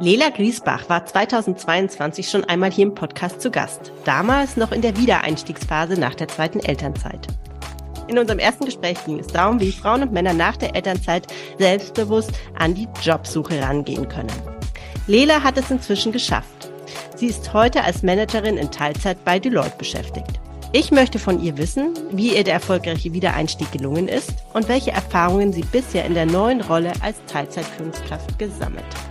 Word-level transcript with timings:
Lela 0.00 0.30
Griesbach 0.30 0.88
war 0.88 1.06
2022 1.06 2.28
schon 2.28 2.42
einmal 2.44 2.72
hier 2.72 2.84
im 2.84 2.96
Podcast 2.96 3.40
zu 3.40 3.52
Gast. 3.52 3.92
Damals 4.04 4.56
noch 4.56 4.72
in 4.72 4.82
der 4.82 4.96
Wiedereinstiegsphase 4.96 5.94
nach 5.94 6.16
der 6.16 6.26
zweiten 6.26 6.58
Elternzeit. 6.58 7.28
In 8.08 8.18
unserem 8.18 8.40
ersten 8.40 8.64
Gespräch 8.64 8.98
ging 9.04 9.20
es 9.20 9.28
darum, 9.28 9.60
wie 9.60 9.70
Frauen 9.70 10.02
und 10.02 10.12
Männer 10.12 10.32
nach 10.32 10.56
der 10.56 10.74
Elternzeit 10.74 11.28
selbstbewusst 11.58 12.32
an 12.58 12.74
die 12.74 12.88
Jobsuche 13.02 13.62
rangehen 13.62 14.08
können. 14.08 14.32
Lela 15.06 15.44
hat 15.44 15.58
es 15.58 15.70
inzwischen 15.70 16.10
geschafft. 16.10 16.70
Sie 17.14 17.26
ist 17.26 17.52
heute 17.52 17.84
als 17.84 18.02
Managerin 18.02 18.56
in 18.56 18.72
Teilzeit 18.72 19.24
bei 19.24 19.38
Deloitte 19.38 19.78
beschäftigt. 19.78 20.40
Ich 20.72 20.90
möchte 20.90 21.20
von 21.20 21.40
ihr 21.40 21.56
wissen, 21.56 21.94
wie 22.10 22.34
ihr 22.34 22.42
der 22.42 22.54
erfolgreiche 22.54 23.12
Wiedereinstieg 23.12 23.70
gelungen 23.70 24.08
ist 24.08 24.32
und 24.54 24.68
welche 24.68 24.90
Erfahrungen 24.90 25.52
sie 25.52 25.62
bisher 25.62 26.04
in 26.04 26.14
der 26.14 26.26
neuen 26.26 26.62
Rolle 26.62 26.92
als 27.00 27.16
Teilzeitführungskraft 27.28 28.40
gesammelt 28.40 28.84
hat. 28.84 29.03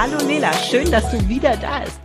Hallo 0.00 0.24
Lela, 0.28 0.52
schön, 0.52 0.88
dass 0.92 1.10
du 1.10 1.28
wieder 1.28 1.56
da 1.56 1.80
bist. 1.80 2.00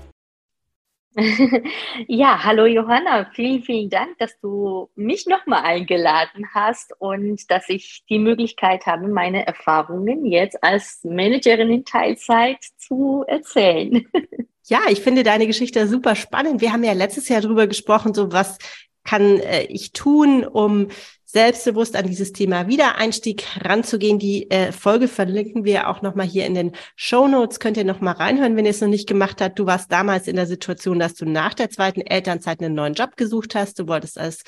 Ja, 2.07 2.43
hallo 2.43 2.65
Johanna, 2.65 3.29
vielen, 3.35 3.61
vielen 3.61 3.91
Dank, 3.91 4.17
dass 4.17 4.39
du 4.39 4.89
mich 4.95 5.27
nochmal 5.27 5.61
eingeladen 5.61 6.47
hast 6.55 6.93
und 6.97 7.51
dass 7.51 7.69
ich 7.69 8.03
die 8.09 8.17
Möglichkeit 8.17 8.87
habe, 8.87 9.07
meine 9.09 9.45
Erfahrungen 9.45 10.25
jetzt 10.25 10.63
als 10.63 11.01
Managerin 11.03 11.69
in 11.69 11.85
Teilzeit 11.85 12.57
zu 12.77 13.25
erzählen. 13.27 14.07
Ja, 14.65 14.79
ich 14.89 15.01
finde 15.01 15.23
deine 15.23 15.45
Geschichte 15.45 15.89
super 15.89 16.15
spannend. 16.15 16.61
Wir 16.61 16.71
haben 16.71 16.85
ja 16.85 16.93
letztes 16.93 17.27
Jahr 17.27 17.41
darüber 17.41 17.67
gesprochen, 17.67 18.13
so 18.13 18.31
was 18.31 18.57
kann 19.03 19.39
äh, 19.41 19.63
ich 19.63 19.91
tun, 19.91 20.45
um 20.45 20.87
selbstbewusst 21.33 21.95
an 21.95 22.05
dieses 22.05 22.31
Thema 22.31 22.67
Wiedereinstieg 22.67 23.43
ranzugehen. 23.61 24.19
Die 24.19 24.51
äh, 24.51 24.71
Folge 24.71 25.07
verlinken 25.07 25.65
wir 25.65 25.89
auch 25.89 26.03
nochmal 26.03 26.27
hier 26.27 26.45
in 26.45 26.53
den 26.53 26.71
Show 26.95 27.27
Notes. 27.27 27.59
Könnt 27.59 27.75
ihr 27.75 27.83
nochmal 27.83 28.13
reinhören, 28.13 28.55
wenn 28.55 28.65
ihr 28.65 28.71
es 28.71 28.81
noch 28.81 28.87
nicht 28.87 29.07
gemacht 29.07 29.41
habt. 29.41 29.57
Du 29.57 29.65
warst 29.65 29.91
damals 29.91 30.27
in 30.27 30.35
der 30.35 30.45
Situation, 30.45 30.99
dass 30.99 31.15
du 31.15 31.25
nach 31.25 31.55
der 31.55 31.71
zweiten 31.71 32.01
Elternzeit 32.01 32.61
einen 32.61 32.75
neuen 32.75 32.93
Job 32.93 33.17
gesucht 33.17 33.55
hast. 33.55 33.79
Du 33.79 33.87
wolltest 33.87 34.19
als 34.19 34.43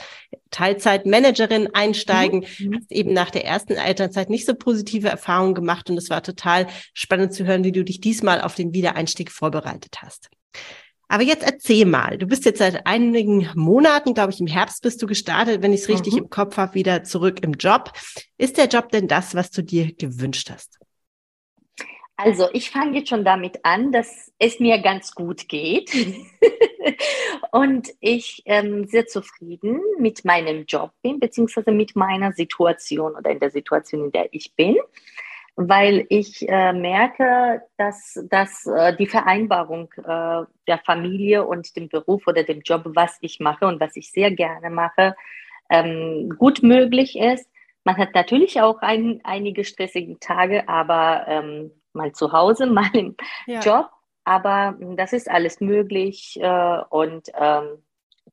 Teilzeitmanagerin 0.52 1.73
einsteigen, 1.73 2.45
mhm. 2.59 2.67
mhm. 2.67 2.75
hast 2.75 2.92
eben 2.92 3.14
nach 3.14 3.31
der 3.31 3.45
ersten 3.45 3.73
Elternzeit 3.73 4.30
nicht 4.30 4.45
so 4.45 4.53
positive 4.53 5.09
Erfahrungen 5.09 5.55
gemacht 5.55 5.89
und 5.89 5.97
es 5.97 6.11
war 6.11 6.22
total 6.22 6.67
spannend 6.94 7.33
zu 7.33 7.45
hören, 7.45 7.64
wie 7.64 7.72
du 7.72 7.83
dich 7.83 7.99
diesmal 7.99 8.42
auf 8.42 8.53
den 8.53 8.73
Wiedereinstieg 8.73 9.31
vorbereitet 9.31 10.03
hast. 10.03 10.30
Aber 11.08 11.23
jetzt 11.23 11.44
erzähl 11.44 11.86
mal, 11.86 12.17
du 12.17 12.25
bist 12.25 12.45
jetzt 12.45 12.59
seit 12.59 12.88
einigen 12.88 13.50
Monaten, 13.56 14.14
glaube 14.14 14.31
ich, 14.31 14.39
im 14.39 14.48
Herbst 14.48 14.81
bist 14.81 15.02
du 15.02 15.08
gestartet, 15.08 15.61
wenn 15.61 15.73
ich 15.73 15.81
es 15.81 15.89
richtig 15.89 16.14
mhm. 16.14 16.23
im 16.23 16.30
Kopf 16.30 16.58
habe, 16.58 16.73
wieder 16.73 17.03
zurück 17.03 17.44
im 17.44 17.53
Job. 17.53 17.92
Ist 18.38 18.58
der 18.58 18.67
Job 18.67 18.89
denn 18.89 19.08
das, 19.08 19.36
was 19.36 19.52
du 19.52 19.64
dir 19.64 19.94
gewünscht 19.94 20.50
hast? 20.50 20.80
Also 22.17 22.48
ich 22.53 22.72
fange 22.72 22.98
jetzt 22.98 23.09
schon 23.09 23.26
damit 23.26 23.59
an, 23.64 23.92
dass 23.92 24.31
es 24.39 24.59
mir 24.61 24.81
ganz 24.81 25.14
gut 25.16 25.50
geht 25.50 25.92
und 27.52 27.89
ich 28.00 28.42
ähm, 28.45 28.88
sehr 28.88 29.06
zufrieden 29.06 29.81
mit 30.00 30.23
meinem 30.23 30.66
Job 30.66 30.92
bin, 31.02 31.20
beziehungsweise 31.20 31.72
mit 31.72 31.98
meiner 31.98 32.31
Situation 32.31 33.16
oder 33.16 33.31
in 33.31 33.39
der 33.39 33.52
Situation, 33.52 34.06
in 34.06 34.11
der 34.14 34.33
ich 34.33 34.53
bin 34.56 34.78
weil 35.56 36.06
ich 36.09 36.48
äh, 36.50 36.73
merke, 36.73 37.61
dass, 37.78 38.20
dass 38.30 38.66
äh, 38.66 38.95
die 38.95 39.08
Vereinbarung 39.08 39.89
äh, 39.98 40.45
der 40.67 40.78
Familie 40.86 41.45
und 41.45 41.75
dem 41.78 41.88
Beruf 41.88 42.28
oder 42.28 42.44
dem 42.44 42.61
Job, 42.61 42.81
was 42.86 43.17
ich 43.22 43.39
mache 43.39 43.66
und 43.66 43.80
was 43.80 43.95
ich 43.95 44.11
sehr 44.11 44.31
gerne 44.31 44.70
mache, 44.70 45.16
ähm, 45.70 46.36
gut 46.38 46.61
möglich 46.61 47.17
ist. 47.17 47.50
Man 47.86 47.98
hat 47.98 48.14
natürlich 48.14 48.61
auch 48.61 48.81
ein, 48.81 49.22
einige 49.23 49.64
stressige 49.64 50.20
Tage, 50.20 50.67
aber 50.67 51.26
ähm, 51.28 51.72
mal 51.94 52.11
zu 52.11 52.33
Hause, 52.33 52.66
mal 52.67 52.89
im 52.94 53.16
ja. 53.48 53.59
Job. 53.61 53.89
Aber 54.26 54.76
das 54.95 55.14
ist 55.14 55.30
alles 55.30 55.61
möglich 55.61 56.39
äh, 56.42 56.80
und 56.89 57.30
ähm, 57.39 57.83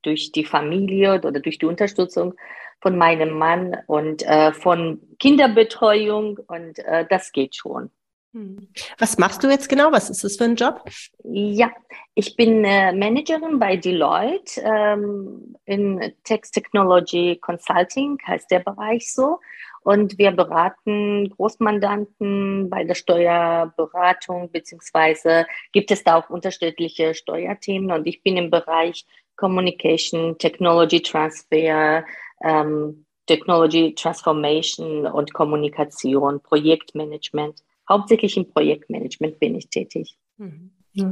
durch 0.02 0.32
die 0.32 0.44
Familie 0.44 1.14
oder 1.14 1.40
durch 1.40 1.58
die 1.58 1.66
Unterstützung 1.66 2.34
von 2.80 2.97
meinem 2.97 3.38
Mann 3.38 3.76
und 3.86 4.22
äh, 4.26 4.53
von 4.53 5.00
Kinderbetreuung 5.19 6.38
und 6.48 6.78
äh, 6.80 7.06
das 7.08 7.32
geht 7.32 7.54
schon. 7.54 7.91
Hm. 8.34 8.66
Was 8.98 9.19
machst 9.19 9.44
du 9.44 9.48
jetzt 9.48 9.69
genau? 9.69 9.92
Was 9.92 10.08
ist 10.08 10.25
das 10.25 10.36
für 10.36 10.44
ein 10.44 10.56
Job? 10.56 10.82
Ja, 11.22 11.70
ich 12.14 12.34
bin 12.34 12.64
äh, 12.64 12.92
Managerin 12.92 13.58
bei 13.58 13.76
Deloitte 13.76 14.60
ähm, 14.62 15.54
in 15.66 16.14
Text 16.25 16.54
Technology 16.54 17.38
Consulting, 17.41 18.19
heißt 18.26 18.50
der 18.50 18.60
Bereich 18.60 19.12
so. 19.12 19.38
Und 19.84 20.16
wir 20.16 20.31
beraten 20.31 21.28
Großmandanten 21.31 22.70
bei 22.70 22.84
der 22.84 22.94
Steuerberatung, 22.94 24.50
beziehungsweise 24.50 25.47
gibt 25.72 25.91
es 25.91 26.04
da 26.04 26.16
auch 26.16 26.31
unterschiedliche 26.31 27.14
Steuerthemen. 27.14 27.91
Und 27.91 28.06
ich 28.06 28.22
bin 28.22 28.36
im 28.36 28.50
Bereich 28.50 29.04
Communication, 29.37 30.37
Technology 30.38 31.00
Transfer, 31.00 32.04
ähm, 32.44 33.04
Technology 33.26 33.94
Transformation 33.94 35.06
und 35.06 35.32
Kommunikation, 35.32 36.41
Projektmanagement. 36.43 37.62
Hauptsächlich 37.88 38.37
im 38.37 38.48
Projektmanagement 38.48 39.38
bin 39.38 39.56
ich 39.56 39.69
tätig. 39.69 40.16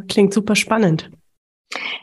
Klingt 0.08 0.34
super 0.34 0.56
spannend. 0.56 1.10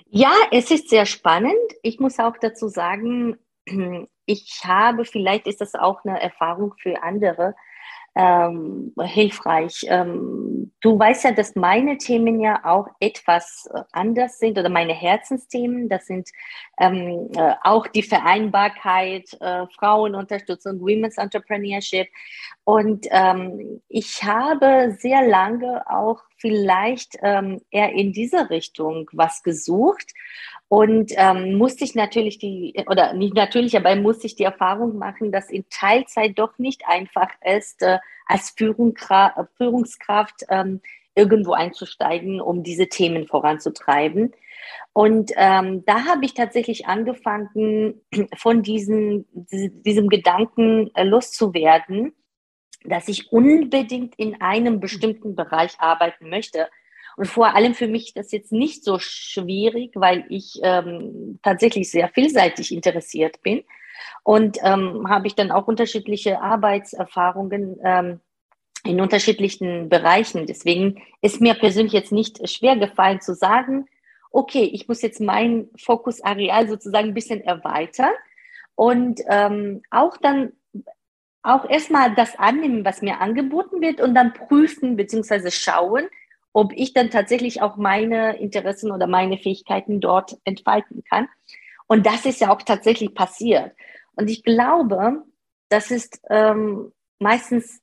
Ja, 0.10 0.32
es 0.52 0.72
ist 0.72 0.90
sehr 0.90 1.06
spannend. 1.06 1.56
Ich 1.84 2.00
muss 2.00 2.20
auch 2.20 2.36
dazu 2.40 2.68
sagen, 2.68 3.38
ich 4.26 4.62
habe, 4.64 5.06
vielleicht 5.06 5.48
ist 5.48 5.62
das 5.62 5.76
auch 5.76 6.04
eine 6.04 6.22
Erfahrung 6.22 6.74
für 6.82 7.04
andere, 7.04 7.56
ähm, 8.18 8.94
hilfreich. 9.00 9.86
Ähm, 9.88 10.72
du 10.82 10.98
weißt 10.98 11.26
ja, 11.26 11.32
dass 11.34 11.56
meine 11.56 12.00
Themen 12.00 12.40
ja 12.40 12.66
auch 12.66 12.88
etwas 13.00 13.70
äh, 13.72 13.82
anders 13.92 14.40
sind 14.40 14.58
oder 14.58 14.70
meine 14.70 14.94
Herzensthemen. 14.94 15.88
Das 15.88 16.08
sind 16.08 16.28
ähm, 16.80 17.30
äh, 17.36 17.54
auch 17.64 17.86
die 17.86 18.02
Vereinbarkeit, 18.02 19.38
äh, 19.40 19.68
Frauenunterstützung, 19.78 20.82
Women's 20.82 21.18
Entrepreneurship. 21.18 22.08
Und 22.64 23.06
ähm, 23.12 23.82
ich 23.88 24.24
habe 24.24 24.96
sehr 24.98 25.28
lange 25.28 25.84
auch 25.88 26.22
vielleicht 26.38 27.18
ähm, 27.22 27.62
eher 27.70 27.92
in 27.94 28.14
diese 28.14 28.50
Richtung 28.50 29.08
was 29.14 29.44
gesucht 29.44 30.14
und 30.70 31.14
ähm, 31.16 31.56
musste 31.56 31.86
ich 31.86 31.96
natürlich 31.96 32.40
die, 32.40 32.74
oder 32.88 33.14
nicht 33.14 33.34
natürlich, 33.34 33.78
aber 33.78 33.96
musste 33.96 34.28
ich 34.28 34.36
die 34.36 34.44
Erfahrung 34.44 34.98
machen, 34.98 35.32
dass 35.32 35.50
in 35.50 35.66
Teilzeit 35.70 36.38
doch 36.38 36.58
nicht 36.58 36.84
einfach 36.86 37.30
ist, 37.42 37.82
äh, 37.82 38.00
als 38.26 38.50
Führungskraft, 38.52 39.38
Führungskraft 39.56 40.44
ähm, 40.50 40.82
irgendwo 41.16 41.54
einzusteigen, 41.54 42.42
um 42.42 42.64
diese 42.64 42.88
Themen 42.88 43.28
voranzutreiben. 43.28 44.34
Und 44.92 45.32
ähm, 45.36 45.86
da 45.86 46.06
habe 46.06 46.26
ich 46.26 46.34
tatsächlich 46.34 46.86
angefangen, 46.86 48.02
von 48.36 48.62
diesem, 48.62 49.26
diesem 49.32 50.10
Gedanken 50.10 50.92
äh, 50.96 51.04
loszuwerden, 51.04 52.14
dass 52.84 53.08
ich 53.08 53.32
unbedingt 53.32 54.16
in 54.18 54.42
einem 54.42 54.80
bestimmten 54.80 55.36
Bereich 55.36 55.80
arbeiten 55.80 56.30
möchte. 56.30 56.68
Und 57.18 57.26
vor 57.26 57.56
allem 57.56 57.74
für 57.74 57.88
mich 57.88 58.14
das 58.14 58.32
jetzt 58.32 58.52
nicht 58.52 58.84
so 58.84 59.00
schwierig, 59.00 59.92
weil 59.96 60.24
ich 60.30 60.60
ähm, 60.62 61.40
tatsächlich 61.42 61.90
sehr 61.90 62.10
vielseitig 62.10 62.72
interessiert 62.72 63.42
bin. 63.42 63.64
Und 64.24 64.60
ähm, 64.62 65.10
habe 65.10 65.26
ich 65.26 65.34
dann 65.34 65.50
auch 65.50 65.68
unterschiedliche 65.68 66.40
Arbeitserfahrungen 66.40 67.80
ähm, 67.84 68.20
in 68.86 69.02
unterschiedlichen 69.02 69.90
Bereichen. 69.90 70.46
Deswegen 70.46 71.02
ist 71.22 71.42
mir 71.42 71.56
persönlich 71.56 71.94
jetzt 71.94 72.12
nicht 72.12 72.48
schwer 72.48 72.76
gefallen 72.76 73.20
zu 73.20 73.34
sagen, 73.34 73.88
okay, 74.30 74.70
ich 74.72 74.88
muss 74.88 75.02
jetzt 75.02 75.20
mein 75.20 75.70
Fokusareal 75.76 76.70
sozusagen 76.70 77.08
ein 77.08 77.14
bisschen 77.16 77.42
erweitern 77.42 78.14
und 78.76 79.22
ähm, 79.28 79.82
auch 79.90 80.18
dann 80.18 80.52
auch 81.42 81.68
erstmal 81.68 82.14
das 82.14 82.38
annehmen, 82.38 82.86
was 82.86 83.02
mir 83.02 83.20
angeboten 83.22 83.82
wird 83.82 84.02
und 84.02 84.14
dann 84.14 84.34
prüfen 84.34 84.98
bzw. 84.98 85.50
schauen, 85.50 86.08
ob 86.58 86.74
ich 86.74 86.92
dann 86.92 87.12
tatsächlich 87.12 87.62
auch 87.62 87.76
meine 87.76 88.38
Interessen 88.40 88.92
oder 88.92 89.06
meine 89.06 89.38
Fähigkeiten 89.38 90.00
dort 90.00 90.40
entfalten 90.44 91.04
kann. 91.08 91.30
Und 91.86 92.08
das 92.08 92.26
ist 92.26 92.42
ja 92.42 92.52
auch 92.52 92.64
tatsächlich 92.64 93.14
passiert. 93.14 93.74
Und 94.16 94.28
ich 94.28 94.42
glaube, 94.42 95.22
das 95.70 95.92
ist 95.92 96.20
ähm, 96.32 96.92
meistens, 97.20 97.80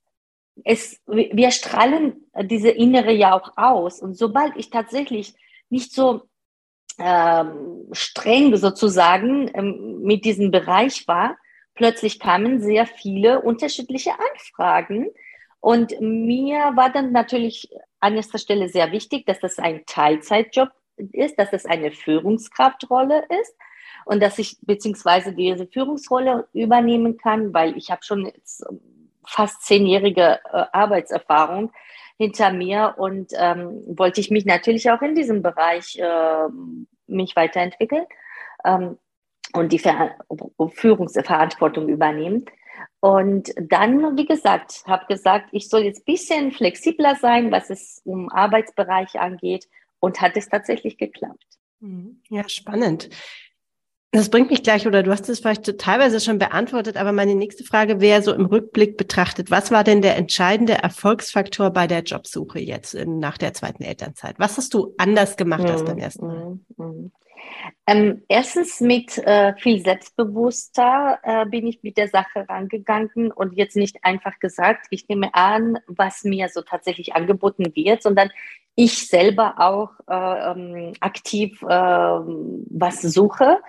es, 0.64 1.00
wir 1.06 1.52
strahlen 1.52 2.26
diese 2.46 2.70
Innere 2.70 3.12
ja 3.12 3.38
auch 3.38 3.56
aus. 3.56 4.02
Und 4.02 4.14
sobald 4.14 4.56
ich 4.56 4.70
tatsächlich 4.70 5.34
nicht 5.70 5.92
so 5.92 6.22
ähm, 6.98 7.86
streng 7.92 8.56
sozusagen 8.56 9.52
ähm, 9.54 10.00
mit 10.02 10.24
diesem 10.24 10.50
Bereich 10.50 11.06
war, 11.06 11.36
plötzlich 11.76 12.18
kamen 12.18 12.60
sehr 12.60 12.86
viele 12.86 13.40
unterschiedliche 13.40 14.14
Anfragen. 14.32 15.10
Und 15.60 15.94
mir 16.00 16.72
war 16.74 16.90
dann 16.90 17.12
natürlich 17.12 17.70
an 18.04 18.16
erster 18.16 18.38
Stelle 18.38 18.68
sehr 18.68 18.92
wichtig, 18.92 19.24
dass 19.24 19.40
das 19.40 19.58
ein 19.58 19.84
Teilzeitjob 19.86 20.68
ist, 21.12 21.38
dass 21.38 21.52
es 21.52 21.64
eine 21.64 21.90
Führungskraftrolle 21.90 23.24
ist 23.40 23.56
und 24.04 24.22
dass 24.22 24.38
ich 24.38 24.58
beziehungsweise 24.60 25.32
diese 25.32 25.66
Führungsrolle 25.66 26.46
übernehmen 26.52 27.16
kann, 27.16 27.54
weil 27.54 27.76
ich 27.78 27.90
habe 27.90 28.02
schon 28.04 28.30
fast 29.26 29.62
zehnjährige 29.62 30.40
äh, 30.52 30.64
Arbeitserfahrung 30.72 31.72
hinter 32.18 32.52
mir 32.52 32.94
und 32.98 33.32
ähm, 33.36 33.82
wollte 33.86 34.20
ich 34.20 34.30
mich 34.30 34.44
natürlich 34.44 34.90
auch 34.90 35.00
in 35.00 35.14
diesem 35.14 35.42
Bereich 35.42 35.98
äh, 35.98 36.48
mich 37.06 37.34
weiterentwickeln 37.34 38.04
ähm, 38.66 38.98
und 39.54 39.72
die 39.72 39.78
Ver 39.78 40.16
Führungsverantwortung 40.74 41.88
übernehmen. 41.88 42.44
Und 43.00 43.52
dann, 43.56 44.16
wie 44.16 44.26
gesagt, 44.26 44.84
habe 44.86 45.06
gesagt, 45.06 45.50
ich 45.52 45.68
soll 45.68 45.82
jetzt 45.82 46.00
ein 46.00 46.12
bisschen 46.12 46.52
flexibler 46.52 47.16
sein, 47.16 47.50
was 47.52 47.70
es 47.70 48.00
um 48.04 48.30
Arbeitsbereich 48.30 49.16
angeht 49.16 49.68
und 50.00 50.20
hat 50.20 50.36
es 50.36 50.48
tatsächlich 50.48 50.96
geklappt. 50.96 51.44
Mhm. 51.80 52.22
Ja, 52.30 52.48
spannend. 52.48 53.10
Das 54.14 54.28
bringt 54.28 54.48
mich 54.48 54.62
gleich, 54.62 54.86
oder 54.86 55.02
du 55.02 55.10
hast 55.10 55.28
es 55.28 55.40
vielleicht 55.40 55.76
teilweise 55.76 56.20
schon 56.20 56.38
beantwortet, 56.38 56.96
aber 56.96 57.10
meine 57.10 57.34
nächste 57.34 57.64
Frage 57.64 58.00
wäre 58.00 58.22
so 58.22 58.32
im 58.32 58.46
Rückblick 58.46 58.96
betrachtet, 58.96 59.50
was 59.50 59.72
war 59.72 59.82
denn 59.82 60.02
der 60.02 60.16
entscheidende 60.16 60.74
Erfolgsfaktor 60.74 61.70
bei 61.70 61.88
der 61.88 62.04
Jobsuche 62.04 62.60
jetzt 62.60 62.94
in, 62.94 63.18
nach 63.18 63.38
der 63.38 63.54
zweiten 63.54 63.82
Elternzeit? 63.82 64.38
Was 64.38 64.56
hast 64.56 64.72
du 64.72 64.94
anders 64.98 65.36
gemacht 65.36 65.68
als 65.68 65.84
beim 65.84 65.98
ersten 65.98 66.26
Mal? 66.28 66.58
Mhm. 66.76 67.12
Ähm, 67.86 68.22
erstens 68.28 68.80
mit 68.80 69.18
äh, 69.18 69.54
viel 69.56 69.80
selbstbewusster 69.82 71.18
äh, 71.22 71.46
bin 71.46 71.66
ich 71.66 71.82
mit 71.82 71.96
der 71.98 72.08
Sache 72.08 72.48
rangegangen 72.48 73.30
und 73.30 73.54
jetzt 73.54 73.76
nicht 73.76 74.02
einfach 74.02 74.38
gesagt, 74.38 74.86
ich 74.90 75.08
nehme 75.08 75.34
an, 75.34 75.78
was 75.86 76.24
mir 76.24 76.48
so 76.48 76.62
tatsächlich 76.62 77.14
angeboten 77.14 77.74
wird, 77.74 78.02
sondern 78.02 78.30
ich 78.74 79.06
selber 79.06 79.54
auch 79.58 79.90
äh, 80.08 80.50
ähm, 80.50 80.92
aktiv 81.00 81.62
äh, 81.62 81.66
was 81.66 83.02
suche. 83.02 83.60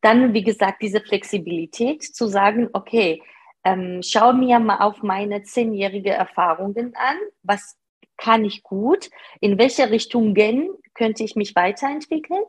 Dann, 0.00 0.34
wie 0.34 0.42
gesagt, 0.42 0.82
diese 0.82 1.00
Flexibilität 1.00 2.02
zu 2.02 2.26
sagen, 2.26 2.68
okay, 2.72 3.22
ähm, 3.64 4.00
schau 4.02 4.32
mir 4.32 4.58
mal 4.58 4.78
auf 4.78 5.02
meine 5.02 5.42
zehnjährige 5.42 6.10
Erfahrungen 6.10 6.94
an, 6.96 7.16
was 7.42 7.76
kann 8.16 8.44
ich 8.44 8.62
gut, 8.62 9.10
in 9.40 9.58
welche 9.58 9.90
Richtungen 9.90 10.68
könnte 10.94 11.24
ich 11.24 11.36
mich 11.36 11.56
weiterentwickeln. 11.56 12.42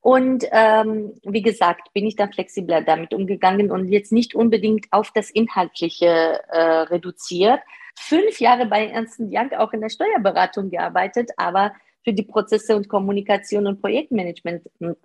Und 0.00 0.46
ähm, 0.50 1.12
wie 1.24 1.42
gesagt, 1.42 1.92
bin 1.92 2.06
ich 2.06 2.16
da 2.16 2.26
flexibler 2.26 2.80
damit 2.80 3.12
umgegangen 3.12 3.70
und 3.70 3.88
jetzt 3.88 4.12
nicht 4.12 4.34
unbedingt 4.34 4.86
auf 4.92 5.10
das 5.12 5.30
Inhaltliche 5.30 6.40
äh, 6.48 6.60
reduziert. 6.60 7.60
Fünf 7.98 8.40
Jahre 8.40 8.66
bei 8.66 8.86
Ernst 8.86 9.20
Young 9.20 9.52
auch 9.52 9.72
in 9.74 9.82
der 9.82 9.90
Steuerberatung 9.90 10.70
gearbeitet, 10.70 11.30
aber 11.36 11.74
für 12.02 12.14
die 12.14 12.22
Prozesse 12.22 12.76
und 12.76 12.88
Kommunikation 12.88 13.66
und 13.66 13.82
Projektmanagement 13.82 14.62
hm, 14.78 14.96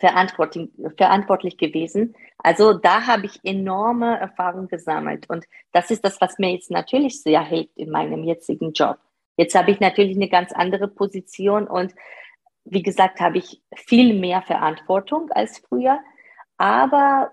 verantwortlich, 0.00 0.70
verantwortlich 0.96 1.56
gewesen. 1.56 2.14
Also 2.38 2.72
da 2.72 3.06
habe 3.06 3.26
ich 3.26 3.38
enorme 3.44 4.18
Erfahrung 4.18 4.66
gesammelt. 4.66 5.30
Und 5.30 5.44
das 5.70 5.92
ist 5.92 6.04
das, 6.04 6.20
was 6.20 6.38
mir 6.38 6.52
jetzt 6.52 6.70
natürlich 6.70 7.22
sehr 7.22 7.44
hilft 7.44 7.76
in 7.76 7.90
meinem 7.90 8.24
jetzigen 8.24 8.72
Job. 8.72 8.98
Jetzt 9.36 9.54
habe 9.54 9.70
ich 9.70 9.80
natürlich 9.80 10.16
eine 10.16 10.28
ganz 10.28 10.52
andere 10.52 10.88
Position 10.88 11.66
und 11.66 11.94
wie 12.64 12.82
gesagt, 12.82 13.20
habe 13.20 13.38
ich 13.38 13.62
viel 13.74 14.18
mehr 14.18 14.42
Verantwortung 14.42 15.30
als 15.30 15.58
früher. 15.58 16.00
Aber 16.56 17.30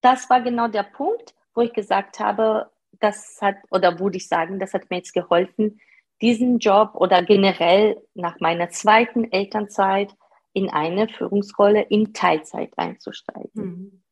das 0.00 0.28
war 0.30 0.42
genau 0.42 0.68
der 0.68 0.82
Punkt, 0.82 1.34
wo 1.54 1.62
ich 1.62 1.72
gesagt 1.72 2.20
habe, 2.20 2.70
das 3.00 3.38
hat, 3.40 3.56
oder 3.70 3.98
würde 3.98 4.18
ich 4.18 4.28
sagen, 4.28 4.58
das 4.58 4.74
hat 4.74 4.90
mir 4.90 4.98
jetzt 4.98 5.14
geholfen, 5.14 5.80
diesen 6.20 6.58
Job 6.58 6.90
oder 6.94 7.22
generell 7.22 8.02
nach 8.14 8.40
meiner 8.40 8.68
zweiten 8.70 9.32
Elternzeit 9.32 10.14
in 10.52 10.68
eine 10.68 11.08
Führungsrolle 11.08 11.82
in 11.82 12.12
Teilzeit 12.12 12.72
einzusteigen. 12.76 13.50
Mhm. 13.54 14.02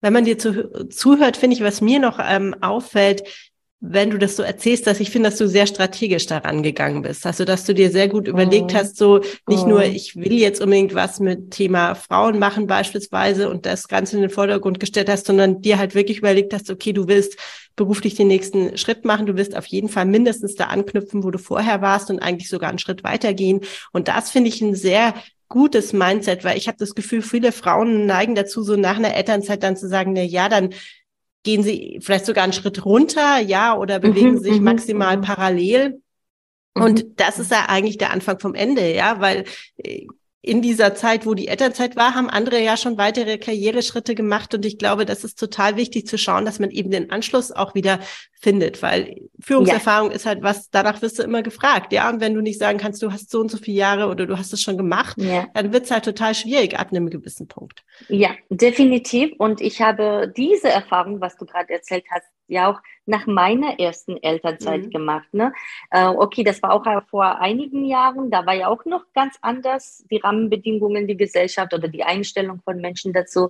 Wenn 0.00 0.12
man 0.12 0.24
dir 0.24 0.38
zu, 0.38 0.88
zuhört, 0.88 1.36
finde 1.36 1.56
ich, 1.56 1.62
was 1.62 1.80
mir 1.80 1.98
noch 1.98 2.18
ähm, 2.22 2.54
auffällt, 2.60 3.22
wenn 3.86 4.08
du 4.08 4.16
das 4.16 4.36
so 4.36 4.42
erzählst, 4.42 4.86
dass 4.86 4.98
ich 4.98 5.10
finde, 5.10 5.28
dass 5.28 5.38
du 5.38 5.46
sehr 5.46 5.66
strategisch 5.66 6.26
daran 6.26 6.62
gegangen 6.62 7.02
bist. 7.02 7.26
Also, 7.26 7.44
dass 7.44 7.66
du 7.66 7.74
dir 7.74 7.90
sehr 7.90 8.08
gut 8.08 8.26
überlegt 8.26 8.72
oh. 8.72 8.74
hast, 8.74 8.96
so 8.96 9.18
nicht 9.46 9.64
oh. 9.64 9.68
nur, 9.68 9.84
ich 9.84 10.16
will 10.16 10.32
jetzt 10.32 10.62
unbedingt 10.62 10.94
was 10.94 11.20
mit 11.20 11.50
Thema 11.50 11.94
Frauen 11.94 12.38
machen 12.38 12.66
beispielsweise 12.66 13.50
und 13.50 13.66
das 13.66 13.86
Ganze 13.86 14.16
in 14.16 14.22
den 14.22 14.30
Vordergrund 14.30 14.80
gestellt 14.80 15.10
hast, 15.10 15.26
sondern 15.26 15.60
dir 15.60 15.78
halt 15.78 15.94
wirklich 15.94 16.18
überlegt 16.18 16.54
hast, 16.54 16.70
okay, 16.70 16.94
du 16.94 17.08
willst 17.08 17.36
beruflich 17.76 18.14
den 18.14 18.28
nächsten 18.28 18.78
Schritt 18.78 19.04
machen. 19.04 19.26
Du 19.26 19.36
wirst 19.36 19.54
auf 19.54 19.66
jeden 19.66 19.90
Fall 19.90 20.06
mindestens 20.06 20.54
da 20.54 20.64
anknüpfen, 20.64 21.22
wo 21.22 21.30
du 21.30 21.38
vorher 21.38 21.82
warst 21.82 22.10
und 22.10 22.20
eigentlich 22.20 22.48
sogar 22.48 22.70
einen 22.70 22.78
Schritt 22.78 23.04
weitergehen. 23.04 23.60
Und 23.92 24.08
das 24.08 24.30
finde 24.30 24.48
ich 24.48 24.62
ein 24.62 24.74
sehr 24.74 25.14
gutes 25.50 25.92
Mindset, 25.92 26.42
weil 26.42 26.56
ich 26.56 26.68
habe 26.68 26.78
das 26.78 26.94
Gefühl, 26.94 27.20
viele 27.20 27.52
Frauen 27.52 28.06
neigen 28.06 28.34
dazu, 28.34 28.62
so 28.62 28.76
nach 28.76 28.96
einer 28.96 29.14
Elternzeit 29.14 29.62
dann 29.62 29.76
zu 29.76 29.88
sagen, 29.88 30.14
na 30.14 30.22
ja, 30.22 30.48
dann 30.48 30.70
gehen 31.44 31.62
sie 31.62 32.00
vielleicht 32.02 32.26
sogar 32.26 32.42
einen 32.42 32.52
Schritt 32.52 32.84
runter, 32.84 33.38
ja, 33.38 33.76
oder 33.76 34.00
bewegen 34.00 34.32
mhm, 34.32 34.38
sich 34.38 34.58
mhm, 34.58 34.64
maximal 34.64 35.18
mhm. 35.18 35.20
parallel. 35.20 36.02
Und 36.74 37.04
mhm. 37.04 37.12
das 37.16 37.38
ist 37.38 37.52
ja 37.52 37.66
eigentlich 37.68 37.98
der 37.98 38.10
Anfang 38.10 38.40
vom 38.40 38.54
Ende, 38.54 38.92
ja, 38.92 39.20
weil 39.20 39.44
äh, 39.76 40.06
in 40.44 40.60
dieser 40.60 40.94
Zeit, 40.94 41.24
wo 41.24 41.32
die 41.32 41.48
Elternzeit 41.48 41.96
war, 41.96 42.14
haben 42.14 42.28
andere 42.28 42.60
ja 42.60 42.76
schon 42.76 42.98
weitere 42.98 43.38
Karriereschritte 43.38 44.14
gemacht. 44.14 44.54
Und 44.54 44.66
ich 44.66 44.76
glaube, 44.76 45.06
das 45.06 45.24
ist 45.24 45.38
total 45.38 45.76
wichtig 45.76 46.06
zu 46.06 46.18
schauen, 46.18 46.44
dass 46.44 46.58
man 46.58 46.70
eben 46.70 46.90
den 46.90 47.10
Anschluss 47.10 47.50
auch 47.50 47.74
wieder 47.74 47.98
findet, 48.42 48.82
weil 48.82 49.22
Führungserfahrung 49.40 50.10
ja. 50.10 50.16
ist 50.16 50.26
halt 50.26 50.42
was, 50.42 50.68
danach 50.70 51.00
wirst 51.00 51.18
du 51.18 51.22
immer 51.22 51.42
gefragt. 51.42 51.94
Ja, 51.94 52.10
und 52.10 52.20
wenn 52.20 52.34
du 52.34 52.42
nicht 52.42 52.58
sagen 52.58 52.78
kannst, 52.78 53.02
du 53.02 53.10
hast 53.10 53.30
so 53.30 53.40
und 53.40 53.50
so 53.50 53.56
viele 53.56 53.78
Jahre 53.78 54.08
oder 54.08 54.26
du 54.26 54.36
hast 54.36 54.52
es 54.52 54.60
schon 54.60 54.76
gemacht, 54.76 55.16
ja. 55.18 55.46
dann 55.54 55.72
wird 55.72 55.84
es 55.84 55.90
halt 55.90 56.04
total 56.04 56.34
schwierig 56.34 56.78
ab 56.78 56.88
einem 56.90 57.08
gewissen 57.08 57.48
Punkt. 57.48 57.82
Ja, 58.08 58.30
definitiv. 58.50 59.32
Und 59.38 59.62
ich 59.62 59.80
habe 59.80 60.30
diese 60.36 60.68
Erfahrung, 60.68 61.22
was 61.22 61.38
du 61.38 61.46
gerade 61.46 61.72
erzählt 61.72 62.04
hast, 62.10 62.26
ja 62.48 62.70
auch 62.70 62.80
nach 63.06 63.26
meiner 63.26 63.78
ersten 63.78 64.16
Elternzeit 64.22 64.86
mhm. 64.86 64.90
gemacht. 64.90 65.32
Ne? 65.32 65.52
Äh, 65.90 66.06
okay, 66.06 66.44
das 66.44 66.62
war 66.62 66.72
auch 66.72 66.84
vor 67.08 67.40
einigen 67.40 67.84
Jahren, 67.84 68.30
da 68.30 68.46
war 68.46 68.54
ja 68.54 68.68
auch 68.68 68.84
noch 68.84 69.04
ganz 69.14 69.36
anders 69.40 70.04
die 70.10 70.18
Rahmenbedingungen, 70.18 71.06
die 71.06 71.16
Gesellschaft 71.16 71.74
oder 71.74 71.88
die 71.88 72.04
Einstellung 72.04 72.60
von 72.64 72.80
Menschen 72.80 73.12
dazu. 73.12 73.48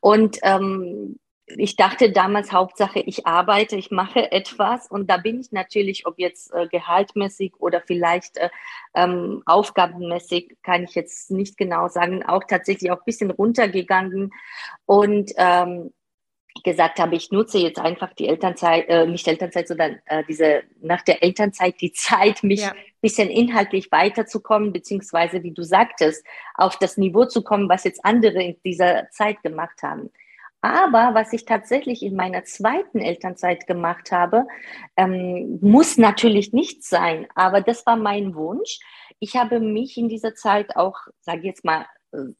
Und 0.00 0.38
ähm, 0.42 1.18
ich 1.56 1.76
dachte 1.76 2.12
damals 2.12 2.52
Hauptsache, 2.52 3.00
ich 3.00 3.26
arbeite, 3.26 3.76
ich 3.76 3.90
mache 3.90 4.30
etwas 4.32 4.88
und 4.90 5.10
da 5.10 5.16
bin 5.16 5.40
ich 5.40 5.52
natürlich, 5.52 6.06
ob 6.06 6.18
jetzt 6.18 6.52
äh, 6.52 6.68
gehaltmäßig 6.68 7.54
oder 7.58 7.82
vielleicht 7.84 8.36
äh, 8.36 8.50
ähm, 8.94 9.42
aufgabenmäßig, 9.46 10.56
kann 10.62 10.84
ich 10.84 10.94
jetzt 10.94 11.30
nicht 11.30 11.56
genau 11.56 11.88
sagen, 11.88 12.24
auch 12.24 12.44
tatsächlich 12.46 12.90
auch 12.90 12.98
ein 12.98 13.04
bisschen 13.04 13.30
runtergegangen 13.30 14.32
und 14.86 15.32
ähm, 15.36 15.92
gesagt 16.64 16.98
habe, 16.98 17.16
ich 17.16 17.30
nutze 17.30 17.58
jetzt 17.58 17.78
einfach 17.78 18.12
die 18.14 18.28
Elternzeit, 18.28 18.88
äh, 18.88 19.06
nicht 19.06 19.26
Elternzeit, 19.26 19.68
sondern 19.68 19.98
äh, 20.06 20.24
diese 20.28 20.62
nach 20.80 21.02
der 21.02 21.22
Elternzeit 21.22 21.80
die 21.80 21.92
Zeit, 21.92 22.42
mich 22.42 22.62
ja. 22.62 22.74
bisschen 23.00 23.30
inhaltlich 23.30 23.90
weiterzukommen, 23.90 24.72
beziehungsweise, 24.72 25.42
wie 25.42 25.52
du 25.52 25.62
sagtest, 25.62 26.24
auf 26.54 26.76
das 26.78 26.96
Niveau 26.96 27.24
zu 27.24 27.42
kommen, 27.42 27.68
was 27.68 27.84
jetzt 27.84 28.04
andere 28.04 28.42
in 28.42 28.56
dieser 28.64 29.08
Zeit 29.10 29.42
gemacht 29.42 29.82
haben. 29.82 30.10
Aber 30.62 31.14
was 31.14 31.32
ich 31.32 31.46
tatsächlich 31.46 32.02
in 32.02 32.14
meiner 32.14 32.44
zweiten 32.44 33.00
Elternzeit 33.00 33.66
gemacht 33.66 34.12
habe, 34.12 34.46
ähm, 34.96 35.58
muss 35.62 35.96
natürlich 35.96 36.52
nicht 36.52 36.84
sein, 36.84 37.26
aber 37.34 37.62
das 37.62 37.86
war 37.86 37.96
mein 37.96 38.34
Wunsch. 38.34 38.78
Ich 39.20 39.36
habe 39.36 39.60
mich 39.60 39.96
in 39.96 40.08
dieser 40.08 40.34
Zeit 40.34 40.76
auch, 40.76 40.98
sage 41.20 41.40
ich 41.40 41.44
jetzt 41.46 41.64
mal, 41.64 41.86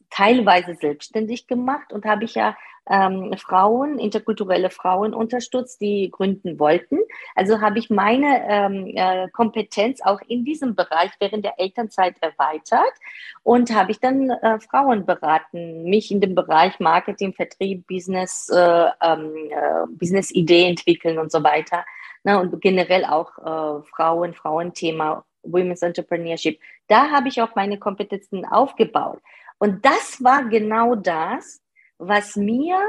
teilweise 0.09 0.75
selbstständig 0.75 1.47
gemacht 1.47 1.93
und 1.93 2.05
habe 2.05 2.25
ich 2.25 2.35
ja 2.35 2.55
ähm, 2.89 3.33
Frauen, 3.37 3.99
interkulturelle 3.99 4.69
Frauen 4.69 5.13
unterstützt, 5.13 5.79
die 5.81 6.09
gründen 6.11 6.59
wollten. 6.59 6.97
Also 7.35 7.61
habe 7.61 7.79
ich 7.79 7.89
meine 7.89 8.43
ähm, 8.49 8.91
äh, 8.95 9.29
Kompetenz 9.29 10.01
auch 10.01 10.19
in 10.27 10.43
diesem 10.43 10.75
Bereich 10.75 11.11
während 11.19 11.45
der 11.45 11.59
Elternzeit 11.59 12.15
erweitert 12.21 12.91
und 13.43 13.73
habe 13.73 13.91
ich 13.91 13.99
dann 13.99 14.29
äh, 14.29 14.59
Frauen 14.59 15.05
beraten, 15.05 15.83
mich 15.83 16.11
in 16.11 16.21
dem 16.21 16.35
Bereich 16.35 16.79
Marketing, 16.79 17.33
Vertrieb, 17.33 17.87
Business, 17.87 18.49
äh, 18.49 18.87
ähm, 19.01 19.33
äh 19.51 19.85
Business-Idee 19.89 20.67
entwickeln 20.67 21.19
und 21.19 21.31
so 21.31 21.43
weiter. 21.43 21.85
Ne, 22.23 22.39
und 22.39 22.61
generell 22.61 23.05
auch 23.05 23.37
äh, 23.39 23.83
Frauen, 23.95 24.33
Frauenthema, 24.33 25.23
Women's 25.43 25.81
Entrepreneurship. 25.81 26.59
Da 26.87 27.09
habe 27.09 27.29
ich 27.29 27.41
auch 27.41 27.55
meine 27.55 27.79
Kompetenzen 27.79 28.45
aufgebaut. 28.45 29.21
Und 29.61 29.85
das 29.85 30.23
war 30.23 30.45
genau 30.49 30.95
das, 30.95 31.61
was 31.99 32.35
mir 32.35 32.79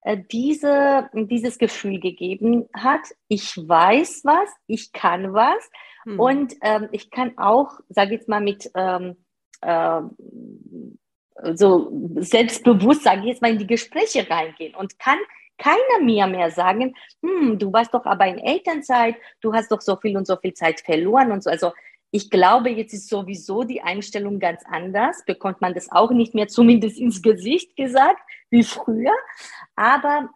äh, 0.00 0.18
diese, 0.32 1.08
dieses 1.14 1.58
Gefühl 1.58 2.00
gegeben 2.00 2.68
hat. 2.74 3.02
Ich 3.28 3.56
weiß 3.56 4.22
was, 4.24 4.50
ich 4.66 4.90
kann 4.90 5.32
was 5.32 5.70
hm. 6.02 6.18
und 6.18 6.54
ähm, 6.62 6.88
ich 6.90 7.12
kann 7.12 7.38
auch, 7.38 7.78
sage 7.88 8.14
jetzt 8.14 8.28
mal 8.28 8.40
mit 8.40 8.68
ähm, 8.74 9.14
äh, 9.60 10.00
so 11.54 11.92
selbstbewusst, 12.16 13.04
sage 13.04 13.20
ich 13.20 13.26
jetzt 13.26 13.42
mal, 13.42 13.52
in 13.52 13.58
die 13.58 13.68
Gespräche 13.68 14.28
reingehen 14.28 14.74
und 14.74 14.98
kann 14.98 15.18
keiner 15.56 16.02
mir 16.02 16.26
mehr 16.26 16.50
sagen, 16.50 16.96
hm, 17.22 17.60
du 17.60 17.72
warst 17.72 17.94
doch 17.94 18.06
aber 18.06 18.26
in 18.26 18.38
Elternzeit, 18.38 19.14
du 19.40 19.52
hast 19.52 19.70
doch 19.70 19.80
so 19.80 19.94
viel 19.94 20.16
und 20.16 20.26
so 20.26 20.36
viel 20.36 20.54
Zeit 20.54 20.80
verloren 20.80 21.30
und 21.30 21.44
so. 21.44 21.50
Also 21.50 21.70
ich 22.10 22.30
glaube, 22.30 22.70
jetzt 22.70 22.94
ist 22.94 23.08
sowieso 23.08 23.64
die 23.64 23.82
Einstellung 23.82 24.38
ganz 24.38 24.62
anders. 24.64 25.24
Bekommt 25.26 25.60
man 25.60 25.74
das 25.74 25.90
auch 25.92 26.10
nicht 26.10 26.34
mehr 26.34 26.48
zumindest 26.48 26.98
ins 26.98 27.20
Gesicht 27.22 27.76
gesagt 27.76 28.20
wie 28.50 28.62
früher. 28.62 29.12
Aber 29.76 30.30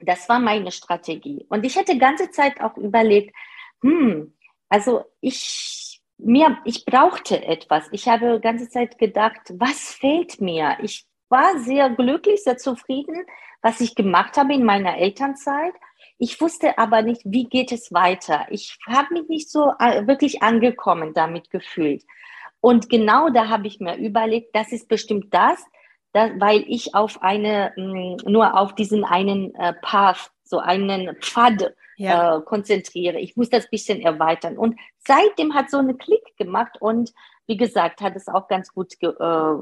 das 0.00 0.28
war 0.28 0.40
meine 0.40 0.72
Strategie. 0.72 1.46
Und 1.48 1.64
ich 1.64 1.76
hätte 1.76 1.98
ganze 1.98 2.30
Zeit 2.30 2.60
auch 2.60 2.76
überlegt, 2.76 3.34
hm, 3.82 4.34
also 4.68 5.04
ich, 5.20 6.00
mir, 6.18 6.58
ich 6.64 6.84
brauchte 6.84 7.44
etwas. 7.44 7.88
Ich 7.92 8.08
habe 8.08 8.40
ganze 8.40 8.68
Zeit 8.68 8.98
gedacht, 8.98 9.40
was 9.54 9.92
fehlt 9.94 10.40
mir? 10.40 10.78
Ich 10.82 11.06
war 11.28 11.58
sehr 11.60 11.90
glücklich, 11.90 12.42
sehr 12.42 12.58
zufrieden, 12.58 13.24
was 13.62 13.80
ich 13.80 13.94
gemacht 13.94 14.36
habe 14.36 14.54
in 14.54 14.64
meiner 14.64 14.96
Elternzeit. 14.96 15.74
Ich 16.18 16.40
wusste 16.40 16.78
aber 16.78 17.02
nicht, 17.02 17.22
wie 17.24 17.44
geht 17.44 17.70
es 17.72 17.92
weiter. 17.92 18.46
Ich 18.50 18.76
habe 18.86 19.14
mich 19.14 19.28
nicht 19.28 19.50
so 19.50 19.72
äh, 19.78 20.06
wirklich 20.06 20.42
angekommen 20.42 21.14
damit 21.14 21.50
gefühlt. 21.50 22.04
Und 22.60 22.90
genau 22.90 23.30
da 23.30 23.48
habe 23.48 23.68
ich 23.68 23.78
mir 23.78 23.96
überlegt, 23.96 24.54
das 24.54 24.72
ist 24.72 24.88
bestimmt 24.88 25.32
das, 25.32 25.64
das 26.12 26.30
weil 26.38 26.64
ich 26.66 26.94
auf 26.94 27.22
eine, 27.22 27.72
mm, 27.76 28.30
nur 28.30 28.58
auf 28.58 28.74
diesen 28.74 29.04
einen 29.04 29.54
äh, 29.54 29.74
Path, 29.80 30.32
so 30.42 30.58
einen 30.58 31.16
Pfad 31.20 31.72
ja. 31.96 32.38
äh, 32.38 32.40
konzentriere. 32.42 33.20
Ich 33.20 33.36
muss 33.36 33.50
das 33.50 33.70
bisschen 33.70 34.00
erweitern. 34.00 34.58
Und 34.58 34.78
seitdem 34.98 35.54
hat 35.54 35.70
so 35.70 35.78
eine 35.78 35.94
Klick 35.94 36.36
gemacht 36.36 36.80
und 36.80 37.12
wie 37.46 37.56
gesagt, 37.56 38.00
hat 38.00 38.16
es 38.16 38.28
auch 38.28 38.48
ganz 38.48 38.72
gut, 38.72 38.98
ge 38.98 39.10
äh, 39.10 39.54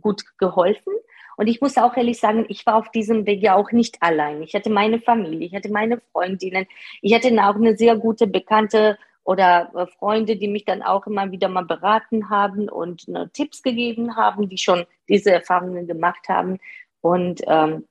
gut 0.00 0.22
geholfen. 0.38 0.92
Und 1.36 1.46
ich 1.46 1.60
muss 1.60 1.76
auch 1.78 1.96
ehrlich 1.96 2.20
sagen, 2.20 2.44
ich 2.48 2.66
war 2.66 2.76
auf 2.76 2.90
diesem 2.90 3.26
Weg 3.26 3.42
ja 3.42 3.54
auch 3.54 3.72
nicht 3.72 4.02
allein. 4.02 4.42
Ich 4.42 4.54
hatte 4.54 4.70
meine 4.70 5.00
Familie, 5.00 5.46
ich 5.46 5.54
hatte 5.54 5.70
meine 5.70 6.00
Freundinnen, 6.12 6.66
ich 7.00 7.14
hatte 7.14 7.28
auch 7.42 7.56
eine 7.56 7.76
sehr 7.76 7.96
gute 7.96 8.26
Bekannte 8.26 8.98
oder 9.24 9.70
äh, 9.74 9.86
Freunde, 9.86 10.36
die 10.36 10.48
mich 10.48 10.64
dann 10.64 10.82
auch 10.82 11.06
immer 11.06 11.30
wieder 11.30 11.48
mal 11.48 11.64
beraten 11.64 12.28
haben 12.28 12.68
und 12.68 13.06
ne, 13.08 13.30
Tipps 13.32 13.62
gegeben 13.62 14.16
haben, 14.16 14.48
die 14.48 14.58
schon 14.58 14.84
diese 15.08 15.32
Erfahrungen 15.32 15.86
gemacht 15.86 16.28
haben 16.28 16.58
und 17.00 17.40
ähm, 17.46 17.84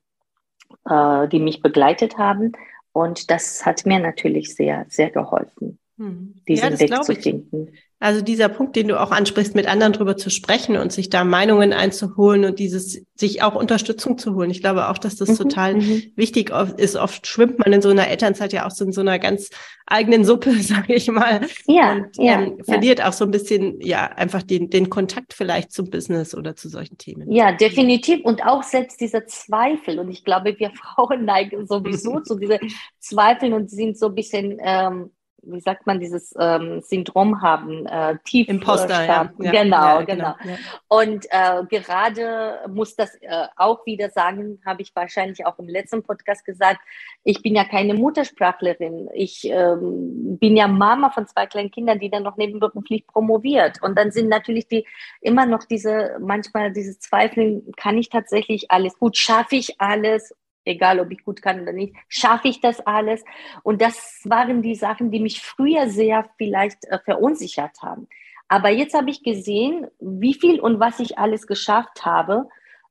äh, 0.85 1.27
die 1.27 1.39
mich 1.39 1.61
begleitet 1.61 2.17
haben. 2.17 2.53
Und 2.93 3.31
das 3.31 3.65
hat 3.65 3.85
mir 3.85 3.99
natürlich 3.99 4.53
sehr, 4.55 4.85
sehr 4.89 5.09
geholfen, 5.09 5.79
hm. 5.97 6.35
diesen 6.47 6.73
ja, 6.73 6.79
Weg 6.79 7.03
zu 7.03 7.15
finden. 7.15 7.71
Also 8.01 8.21
dieser 8.21 8.49
Punkt, 8.49 8.75
den 8.75 8.87
du 8.87 8.99
auch 8.99 9.11
ansprichst, 9.11 9.53
mit 9.53 9.67
anderen 9.67 9.93
drüber 9.93 10.17
zu 10.17 10.31
sprechen 10.31 10.75
und 10.75 10.91
sich 10.91 11.11
da 11.11 11.23
Meinungen 11.23 11.71
einzuholen 11.71 12.45
und 12.45 12.57
dieses, 12.57 13.05
sich 13.13 13.43
auch 13.43 13.53
Unterstützung 13.53 14.17
zu 14.17 14.33
holen. 14.33 14.49
Ich 14.49 14.61
glaube 14.61 14.89
auch, 14.89 14.97
dass 14.97 15.17
das 15.17 15.29
mhm, 15.29 15.35
total 15.35 15.75
mhm. 15.75 16.11
wichtig 16.15 16.51
ist. 16.77 16.95
Oft 16.95 17.27
schwimmt 17.27 17.59
man 17.59 17.71
in 17.71 17.83
so 17.83 17.89
einer 17.89 18.07
Elternzeit 18.07 18.53
ja 18.53 18.65
auch 18.65 18.71
so 18.71 18.85
in 18.85 18.91
so 18.91 19.01
einer 19.01 19.19
ganz 19.19 19.51
eigenen 19.85 20.25
Suppe, 20.25 20.51
sage 20.61 20.95
ich 20.95 21.11
mal. 21.11 21.41
Ja, 21.67 21.93
und 21.93 22.17
ja, 22.17 22.41
ähm, 22.41 22.57
verliert 22.63 22.97
ja. 22.97 23.07
auch 23.07 23.13
so 23.13 23.23
ein 23.23 23.29
bisschen, 23.29 23.79
ja, 23.81 24.07
einfach 24.07 24.41
den, 24.41 24.71
den 24.71 24.89
Kontakt 24.89 25.35
vielleicht 25.35 25.71
zum 25.71 25.91
Business 25.91 26.33
oder 26.33 26.55
zu 26.55 26.69
solchen 26.69 26.97
Themen. 26.97 27.31
Ja, 27.31 27.51
definitiv. 27.51 28.25
Und 28.25 28.43
auch 28.43 28.63
selbst 28.63 28.99
dieser 28.99 29.27
Zweifel. 29.27 29.99
Und 29.99 30.09
ich 30.09 30.23
glaube, 30.23 30.55
wir 30.57 30.71
Frauen 30.73 31.25
neigen 31.25 31.67
sowieso 31.67 32.19
zu 32.21 32.39
diese 32.39 32.57
Zweifeln 32.99 33.53
und 33.53 33.69
sind 33.69 33.95
so 33.95 34.07
ein 34.07 34.15
bisschen, 34.15 34.57
ähm, 34.59 35.11
wie 35.43 35.59
sagt 35.59 35.87
man, 35.87 35.99
dieses 35.99 36.33
ähm, 36.39 36.81
Syndrom 36.81 37.41
haben, 37.41 37.85
äh, 37.85 38.17
tief 38.23 38.47
Imposter, 38.47 39.05
ja. 39.05 39.31
ja. 39.39 39.51
Genau, 39.51 39.99
ja, 39.99 40.01
genau. 40.03 40.35
genau. 40.41 40.55
Und 40.87 41.25
äh, 41.29 41.63
gerade 41.69 42.59
muss 42.67 42.95
das 42.95 43.15
äh, 43.21 43.47
auch 43.55 43.85
wieder 43.85 44.09
sagen, 44.09 44.61
habe 44.65 44.81
ich 44.81 44.95
wahrscheinlich 44.95 45.45
auch 45.45 45.57
im 45.59 45.67
letzten 45.67 46.03
Podcast 46.03 46.45
gesagt, 46.45 46.79
ich 47.23 47.41
bin 47.41 47.55
ja 47.55 47.63
keine 47.63 47.93
Muttersprachlerin. 47.93 49.09
Ich 49.13 49.45
ähm, 49.45 50.37
bin 50.39 50.57
ja 50.57 50.67
Mama 50.67 51.09
von 51.09 51.27
zwei 51.27 51.45
kleinen 51.45 51.71
Kindern, 51.71 51.99
die 51.99 52.09
dann 52.09 52.23
noch 52.23 52.37
nebenberuflich 52.37 53.07
promoviert. 53.07 53.81
Und 53.81 53.97
dann 53.97 54.11
sind 54.11 54.29
natürlich 54.29 54.67
die 54.67 54.85
immer 55.21 55.45
noch 55.45 55.63
diese, 55.65 56.17
manchmal 56.19 56.71
diese 56.71 56.97
Zweifel, 56.99 57.63
kann 57.77 57.97
ich 57.97 58.09
tatsächlich 58.09 58.71
alles 58.71 58.97
gut, 58.97 59.17
schaffe 59.17 59.55
ich 59.55 59.79
alles 59.79 60.33
egal 60.65 60.99
ob 60.99 61.11
ich 61.11 61.23
gut 61.23 61.41
kann 61.41 61.61
oder 61.61 61.73
nicht, 61.73 61.95
schaffe 62.07 62.47
ich 62.47 62.61
das 62.61 62.79
alles? 62.81 63.23
Und 63.63 63.81
das 63.81 64.21
waren 64.25 64.61
die 64.61 64.75
Sachen, 64.75 65.11
die 65.11 65.19
mich 65.19 65.41
früher 65.41 65.89
sehr 65.89 66.29
vielleicht 66.37 66.85
äh, 66.85 66.99
verunsichert 66.99 67.81
haben. 67.81 68.07
Aber 68.47 68.69
jetzt 68.69 68.93
habe 68.93 69.09
ich 69.09 69.23
gesehen, 69.23 69.87
wie 69.99 70.33
viel 70.33 70.59
und 70.59 70.79
was 70.79 70.99
ich 70.99 71.17
alles 71.17 71.47
geschafft 71.47 72.05
habe. 72.05 72.47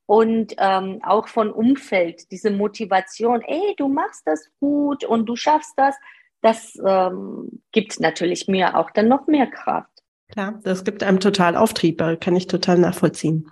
Und 0.06 0.54
ähm, 0.58 1.00
auch 1.04 1.28
von 1.28 1.52
Umfeld, 1.52 2.32
diese 2.32 2.50
Motivation, 2.50 3.42
ey, 3.42 3.74
du 3.76 3.86
machst 3.86 4.26
das 4.26 4.50
gut 4.58 5.04
und 5.04 5.26
du 5.26 5.36
schaffst 5.36 5.74
das, 5.76 5.94
das 6.40 6.76
ähm, 6.84 7.62
gibt 7.72 8.00
natürlich 8.00 8.48
mir 8.48 8.76
auch 8.76 8.90
dann 8.90 9.08
noch 9.08 9.26
mehr 9.26 9.46
Kraft. 9.46 9.90
Klar, 10.32 10.58
das 10.62 10.84
gibt 10.84 11.02
einem 11.02 11.20
total 11.20 11.56
Auftrieb, 11.56 12.02
kann 12.20 12.36
ich 12.36 12.46
total 12.46 12.78
nachvollziehen. 12.78 13.50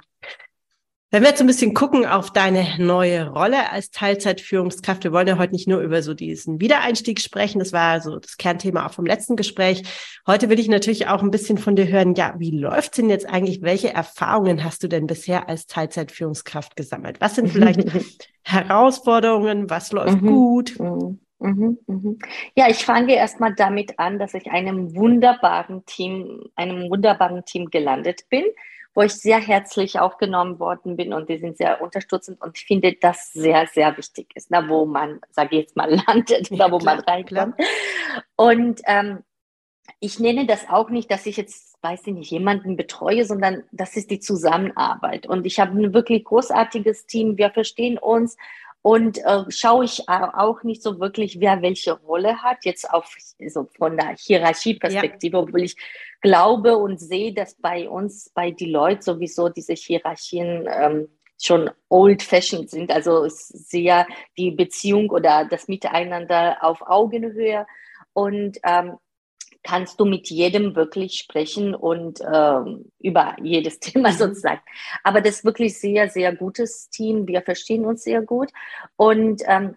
Wenn 1.10 1.22
wir 1.22 1.30
jetzt 1.30 1.40
ein 1.40 1.46
bisschen 1.46 1.72
gucken 1.72 2.04
auf 2.04 2.34
deine 2.34 2.66
neue 2.76 3.30
Rolle 3.30 3.72
als 3.72 3.90
Teilzeitführungskraft, 3.90 5.04
wir 5.04 5.12
wollen 5.12 5.26
ja 5.26 5.38
heute 5.38 5.54
nicht 5.54 5.66
nur 5.66 5.80
über 5.80 6.02
so 6.02 6.12
diesen 6.12 6.60
Wiedereinstieg 6.60 7.18
sprechen, 7.18 7.60
das 7.60 7.72
war 7.72 8.02
so 8.02 8.18
das 8.18 8.36
Kernthema 8.36 8.84
auch 8.84 8.92
vom 8.92 9.06
letzten 9.06 9.34
Gespräch. 9.34 9.84
Heute 10.26 10.50
will 10.50 10.60
ich 10.60 10.68
natürlich 10.68 11.06
auch 11.06 11.22
ein 11.22 11.30
bisschen 11.30 11.56
von 11.56 11.76
dir 11.76 11.88
hören, 11.88 12.14
ja, 12.14 12.34
wie 12.36 12.50
läuft's 12.50 12.98
denn 12.98 13.08
jetzt 13.08 13.26
eigentlich? 13.26 13.62
Welche 13.62 13.90
Erfahrungen 13.90 14.62
hast 14.64 14.82
du 14.82 14.88
denn 14.88 15.06
bisher 15.06 15.48
als 15.48 15.66
Teilzeitführungskraft 15.66 16.76
gesammelt? 16.76 17.22
Was 17.22 17.36
sind 17.36 17.48
vielleicht 17.48 18.28
Herausforderungen? 18.42 19.70
Was 19.70 19.92
läuft 19.92 20.20
mhm. 20.20 20.26
gut? 20.26 20.78
Mhm. 20.78 21.20
Mhm, 21.38 21.78
mhm. 21.86 22.18
Ja, 22.54 22.68
ich 22.68 22.84
fange 22.84 23.14
erstmal 23.14 23.54
damit 23.54 23.98
an, 23.98 24.18
dass 24.18 24.34
ich 24.34 24.50
einem 24.50 24.94
wunderbaren 24.94 25.86
Team, 25.86 26.50
einem 26.54 26.90
wunderbaren 26.90 27.46
Team 27.46 27.70
gelandet 27.70 28.28
bin 28.28 28.44
wo 28.98 29.02
ich 29.02 29.14
sehr 29.14 29.38
herzlich 29.38 30.00
aufgenommen 30.00 30.58
worden 30.58 30.96
bin 30.96 31.12
und 31.12 31.28
die 31.28 31.38
sind 31.38 31.56
sehr 31.56 31.80
unterstützend 31.80 32.42
und 32.42 32.58
ich 32.58 32.64
finde, 32.64 32.96
das 33.00 33.32
sehr, 33.32 33.68
sehr 33.68 33.96
wichtig 33.96 34.26
ist, 34.34 34.50
na, 34.50 34.68
wo 34.68 34.86
man, 34.86 35.20
sage 35.30 35.50
ich 35.52 35.60
jetzt 35.62 35.76
mal, 35.76 35.88
landet 36.08 36.50
oder 36.50 36.72
wo 36.72 36.78
klar, 36.78 36.96
man 36.96 37.04
reinkommt. 37.04 37.56
Klar. 37.56 37.68
Und 38.34 38.80
ähm, 38.86 39.20
ich 40.00 40.18
nenne 40.18 40.46
das 40.46 40.68
auch 40.68 40.90
nicht, 40.90 41.12
dass 41.12 41.26
ich 41.26 41.36
jetzt, 41.36 41.78
weiß 41.80 42.08
ich 42.08 42.12
nicht, 42.12 42.32
jemanden 42.32 42.76
betreue, 42.76 43.24
sondern 43.24 43.62
das 43.70 43.96
ist 43.96 44.10
die 44.10 44.18
Zusammenarbeit. 44.18 45.28
Und 45.28 45.46
ich 45.46 45.60
habe 45.60 45.78
ein 45.78 45.94
wirklich 45.94 46.24
großartiges 46.24 47.06
Team. 47.06 47.38
Wir 47.38 47.50
verstehen 47.50 47.98
uns 47.98 48.36
und 48.82 49.18
äh, 49.18 49.44
schaue 49.48 49.84
ich 49.84 50.08
auch 50.08 50.62
nicht 50.62 50.82
so 50.82 51.00
wirklich, 51.00 51.40
wer 51.40 51.62
welche 51.62 51.92
Rolle 51.92 52.42
hat, 52.42 52.64
jetzt 52.64 52.88
auf 52.90 53.12
so 53.48 53.68
von 53.76 53.96
der 53.96 54.14
Hierarchieperspektive, 54.16 55.36
ja. 55.36 55.42
obwohl 55.42 55.62
ich 55.62 55.76
glaube 56.20 56.76
und 56.76 56.98
sehe, 56.98 57.32
dass 57.32 57.54
bei 57.56 57.88
uns, 57.88 58.30
bei 58.34 58.50
die 58.50 58.70
Leute 58.70 59.02
sowieso 59.02 59.48
diese 59.48 59.74
Hierarchien 59.74 60.68
ähm, 60.70 61.08
schon 61.40 61.70
old-fashioned 61.88 62.70
sind, 62.70 62.90
also 62.90 63.24
sehr 63.28 64.06
die 64.36 64.50
Beziehung 64.50 65.10
oder 65.10 65.44
das 65.44 65.68
Miteinander 65.68 66.58
auf 66.60 66.82
Augenhöhe. 66.82 67.66
Und 68.12 68.58
ähm, 68.64 68.96
kannst 69.62 70.00
du 70.00 70.04
mit 70.04 70.28
jedem 70.30 70.74
wirklich 70.76 71.14
sprechen 71.14 71.74
und 71.74 72.20
ähm, 72.20 72.90
über 72.98 73.36
jedes 73.42 73.78
Thema 73.80 74.12
sozusagen. 74.12 74.60
Aber 75.04 75.20
das 75.20 75.36
ist 75.36 75.44
wirklich 75.44 75.78
sehr, 75.78 76.08
sehr 76.08 76.34
gutes 76.34 76.88
Team. 76.90 77.26
Wir 77.26 77.42
verstehen 77.42 77.84
uns 77.84 78.02
sehr 78.02 78.22
gut 78.22 78.50
und 78.96 79.42
ähm, 79.46 79.76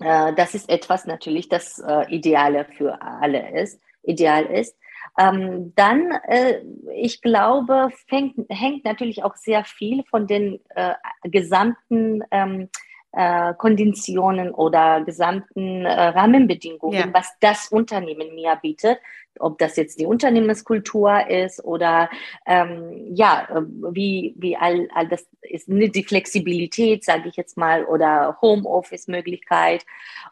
äh, 0.00 0.32
das 0.34 0.54
ist 0.54 0.68
etwas 0.68 1.06
natürlich, 1.06 1.48
das 1.48 1.78
äh, 1.78 2.06
Ideale 2.08 2.66
für 2.76 3.00
alle 3.02 3.60
ist, 3.60 3.80
ideal 4.02 4.46
ist. 4.46 4.76
Ähm, 5.18 5.72
dann, 5.74 6.12
äh, 6.28 6.60
ich 6.94 7.20
glaube, 7.20 7.88
fängt, 8.08 8.36
hängt 8.48 8.84
natürlich 8.84 9.22
auch 9.24 9.36
sehr 9.36 9.64
viel 9.64 10.04
von 10.04 10.26
den 10.26 10.60
äh, 10.70 10.94
gesamten 11.24 12.22
ähm, 12.30 12.68
äh, 13.12 13.54
Konditionen 13.54 14.52
oder 14.52 15.02
gesamten 15.02 15.84
äh, 15.84 15.90
Rahmenbedingungen, 15.90 16.98
ja. 16.98 17.12
was 17.12 17.32
das 17.40 17.68
Unternehmen 17.68 18.34
mir 18.34 18.56
bietet, 18.62 18.98
ob 19.38 19.58
das 19.58 19.76
jetzt 19.76 19.98
die 19.98 20.06
Unternehmenskultur 20.06 21.28
ist 21.28 21.64
oder 21.64 22.08
ähm, 22.46 23.14
ja, 23.14 23.48
äh, 23.50 23.62
wie, 23.90 24.34
wie 24.36 24.56
all, 24.56 24.88
all 24.94 25.08
das 25.08 25.26
ist, 25.42 25.68
ne, 25.68 25.88
die 25.88 26.04
Flexibilität, 26.04 27.04
sage 27.04 27.28
ich 27.28 27.36
jetzt 27.36 27.56
mal, 27.56 27.84
oder 27.84 28.38
Homeoffice-Möglichkeit. 28.42 29.84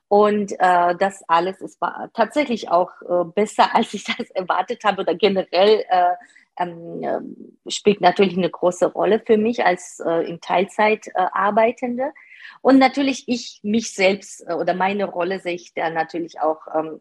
Und 0.08 0.52
äh, 0.52 0.94
das 0.96 1.22
alles 1.28 1.60
ist 1.60 1.80
tatsächlich 2.14 2.70
auch 2.70 2.90
äh, 3.02 3.24
besser, 3.24 3.74
als 3.74 3.92
ich 3.94 4.04
das 4.04 4.30
erwartet 4.30 4.84
habe 4.84 5.02
oder 5.02 5.14
generell 5.14 5.84
äh, 5.88 6.10
ähm, 6.58 7.02
äh, 7.02 7.70
spielt 7.70 8.00
natürlich 8.00 8.36
eine 8.36 8.50
große 8.50 8.86
Rolle 8.86 9.20
für 9.24 9.36
mich 9.36 9.64
als 9.64 10.00
äh, 10.00 10.28
in 10.28 10.40
Teilzeit 10.40 11.06
äh, 11.08 11.26
Arbeitende. 11.32 12.12
Und 12.60 12.78
natürlich 12.78 13.24
ich 13.28 13.60
mich 13.62 13.92
selbst 13.92 14.44
äh, 14.48 14.54
oder 14.54 14.74
meine 14.74 15.04
Rolle 15.06 15.40
sehe 15.40 15.54
ich 15.54 15.74
da 15.74 15.90
natürlich 15.90 16.40
auch 16.40 16.60
ähm, 16.74 17.00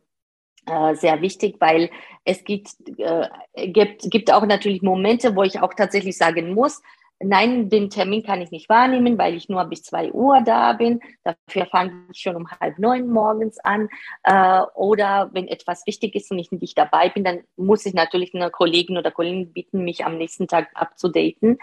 äh, 0.65 0.95
sehr 0.95 1.21
wichtig, 1.21 1.57
weil 1.59 1.89
es 2.25 2.43
gibt, 2.43 2.69
äh, 2.97 3.27
gibt, 3.67 4.09
gibt 4.11 4.31
auch 4.31 4.45
natürlich 4.45 4.81
Momente, 4.81 5.35
wo 5.35 5.43
ich 5.43 5.59
auch 5.61 5.73
tatsächlich 5.73 6.17
sagen 6.17 6.53
muss, 6.53 6.81
nein, 7.19 7.69
den 7.69 7.89
Termin 7.89 8.23
kann 8.23 8.41
ich 8.41 8.51
nicht 8.51 8.69
wahrnehmen, 8.69 9.17
weil 9.17 9.35
ich 9.35 9.49
nur 9.49 9.63
bis 9.65 9.83
zwei 9.83 10.11
Uhr 10.11 10.41
da 10.41 10.73
bin. 10.73 10.99
Dafür 11.23 11.65
fange 11.65 11.93
ich 12.11 12.19
schon 12.19 12.35
um 12.35 12.49
halb 12.49 12.77
neun 12.79 13.09
morgens 13.09 13.59
an. 13.59 13.89
Äh, 14.23 14.61
oder 14.75 15.29
wenn 15.33 15.47
etwas 15.47 15.85
wichtig 15.85 16.15
ist 16.15 16.31
und 16.31 16.39
ich 16.39 16.51
nicht 16.51 16.77
dabei 16.77 17.09
bin, 17.09 17.23
dann 17.23 17.41
muss 17.55 17.85
ich 17.85 17.93
natürlich 17.93 18.33
eine 18.33 18.51
Kollegin 18.51 18.97
oder 18.97 19.11
Kollegen 19.11 19.51
bitten, 19.53 19.83
mich 19.83 20.05
am 20.05 20.17
nächsten 20.17 20.47
Tag 20.47 20.69
abzudaten. 20.73 21.57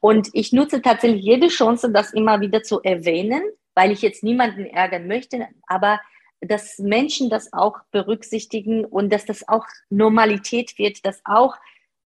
Und 0.00 0.28
ich 0.32 0.52
nutze 0.52 0.82
tatsächlich 0.82 1.24
jede 1.24 1.48
Chance, 1.48 1.90
das 1.92 2.12
immer 2.12 2.40
wieder 2.40 2.62
zu 2.62 2.82
erwähnen, 2.82 3.42
weil 3.74 3.92
ich 3.92 4.02
jetzt 4.02 4.24
niemanden 4.24 4.66
ärgern 4.66 5.06
möchte. 5.06 5.46
Aber 5.66 6.00
dass 6.40 6.78
Menschen 6.78 7.30
das 7.30 7.52
auch 7.52 7.78
berücksichtigen 7.90 8.84
und 8.84 9.12
dass 9.12 9.24
das 9.24 9.48
auch 9.48 9.64
Normalität 9.88 10.78
wird, 10.78 11.06
dass 11.06 11.20
auch 11.24 11.56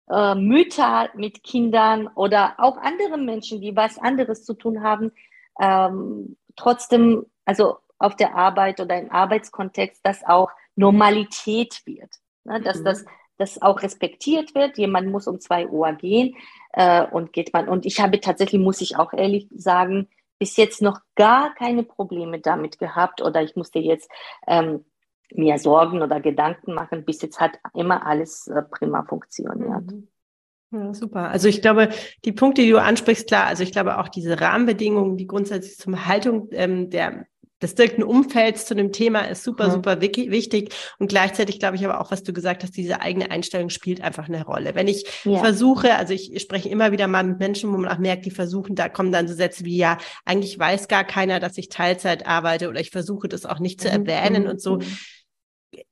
äh, 0.09 0.35
Mütter 0.35 1.11
mit 1.14 1.42
Kindern 1.42 2.09
oder 2.09 2.54
auch 2.59 2.76
andere 2.78 3.19
Menschen, 3.19 3.61
die 3.61 3.76
was 3.76 3.99
anderes 3.99 4.45
zu 4.45 4.54
tun 4.54 4.83
haben, 4.83 5.12
ähm, 5.61 6.37
trotzdem, 6.57 7.26
also 7.45 7.76
auf 7.99 8.16
der 8.16 8.35
Arbeit 8.35 8.80
oder 8.80 8.99
im 8.99 9.11
Arbeitskontext, 9.11 10.00
dass 10.04 10.25
auch 10.25 10.50
Normalität 10.75 11.83
wird. 11.85 12.11
Ne? 12.45 12.61
Dass 12.61 12.80
mhm. 12.80 12.85
das 12.85 13.04
dass 13.40 13.62
auch 13.62 13.83
respektiert 13.83 14.54
wird. 14.54 14.76
Jemand 14.76 15.09
muss 15.09 15.26
um 15.26 15.40
zwei 15.40 15.66
Uhr 15.66 15.90
gehen 15.95 16.37
äh, 16.75 17.07
und 17.07 17.33
geht 17.33 17.54
man. 17.54 17.69
Und 17.69 17.87
ich 17.87 17.99
habe 17.99 18.21
tatsächlich, 18.21 18.61
muss 18.61 18.83
ich 18.83 18.99
auch 18.99 19.14
ehrlich 19.14 19.49
sagen, 19.57 20.09
bis 20.38 20.57
jetzt 20.57 20.83
noch 20.83 21.00
gar 21.16 21.54
keine 21.54 21.83
Probleme 21.83 22.38
damit 22.38 22.78
gehabt 22.78 23.23
oder 23.23 23.42
ich 23.42 23.57
musste 23.57 23.78
jetzt 23.78 24.11
ähm, 24.47 24.85
mir 25.32 25.58
Sorgen 25.58 26.02
oder 26.02 26.20
Gedanken 26.20 26.75
machen. 26.75 27.04
Bis 27.04 27.22
jetzt 27.22 27.40
hat 27.40 27.52
immer 27.75 28.06
alles 28.06 28.46
äh, 28.49 28.62
prima 28.62 29.04
funktioniert. 29.04 29.90
Mhm. 29.90 30.08
Ja, 30.72 30.94
super. 30.94 31.30
Also 31.30 31.49
ich 31.49 31.62
glaube, 31.62 31.88
die 32.25 32.32
Punkte, 32.32 32.62
die 32.62 32.70
du 32.70 32.80
ansprichst, 32.80 33.26
klar, 33.26 33.46
also 33.46 33.64
ich 33.64 33.72
glaube 33.72 33.99
auch 33.99 34.08
diese 34.08 34.40
Rahmenbedingungen, 34.40 35.16
die 35.16 35.26
grundsätzlich 35.26 35.78
zum 35.78 36.06
Haltung 36.06 36.49
ähm, 36.52 36.90
der 36.90 37.26
des 37.62 37.75
direkten 37.75 38.02
Umfelds 38.02 38.66
zu 38.66 38.75
dem 38.75 38.92
Thema 38.92 39.20
ist 39.20 39.44
super, 39.44 39.68
mhm. 39.68 39.72
super 39.72 40.00
wichtig. 40.00 40.75
Und 40.99 41.08
gleichzeitig 41.08 41.58
glaube 41.58 41.76
ich 41.76 41.84
aber 41.84 42.00
auch, 42.00 42.10
was 42.10 42.22
du 42.22 42.32
gesagt 42.32 42.62
hast, 42.62 42.76
diese 42.76 43.00
eigene 43.00 43.30
Einstellung 43.30 43.68
spielt 43.68 44.00
einfach 44.00 44.28
eine 44.28 44.44
Rolle. 44.44 44.75
Wenn 44.75 44.88
ich 44.88 45.04
ja. 45.25 45.38
versuche, 45.38 45.94
also 45.94 46.14
ich 46.14 46.40
spreche 46.40 46.68
immer 46.68 46.92
wieder 46.92 47.06
mal 47.06 47.22
mit 47.22 47.38
Menschen, 47.38 47.72
wo 47.72 47.76
man 47.76 47.90
auch 47.90 47.99
merkt, 47.99 48.25
die 48.25 48.30
versuchen, 48.30 48.76
da 48.76 48.88
kommen 48.88 49.12
dann 49.12 49.28
so 49.28 49.34
Sätze 49.34 49.64
wie, 49.64 49.76
ja, 49.76 49.99
eigentlich 50.25 50.58
weiß 50.58 50.88
gar 50.88 51.04
keiner, 51.04 51.38
dass 51.38 51.58
ich 51.58 51.68
Teilzeit 51.68 52.26
arbeite 52.26 52.68
oder 52.68 52.80
ich 52.80 52.90
versuche 52.90 53.28
das 53.28 53.44
auch 53.44 53.58
nicht 53.58 53.80
zu 53.80 53.88
mhm. 53.88 54.06
erwähnen 54.06 54.44
mhm. 54.44 54.50
und 54.50 54.62
so. 54.62 54.78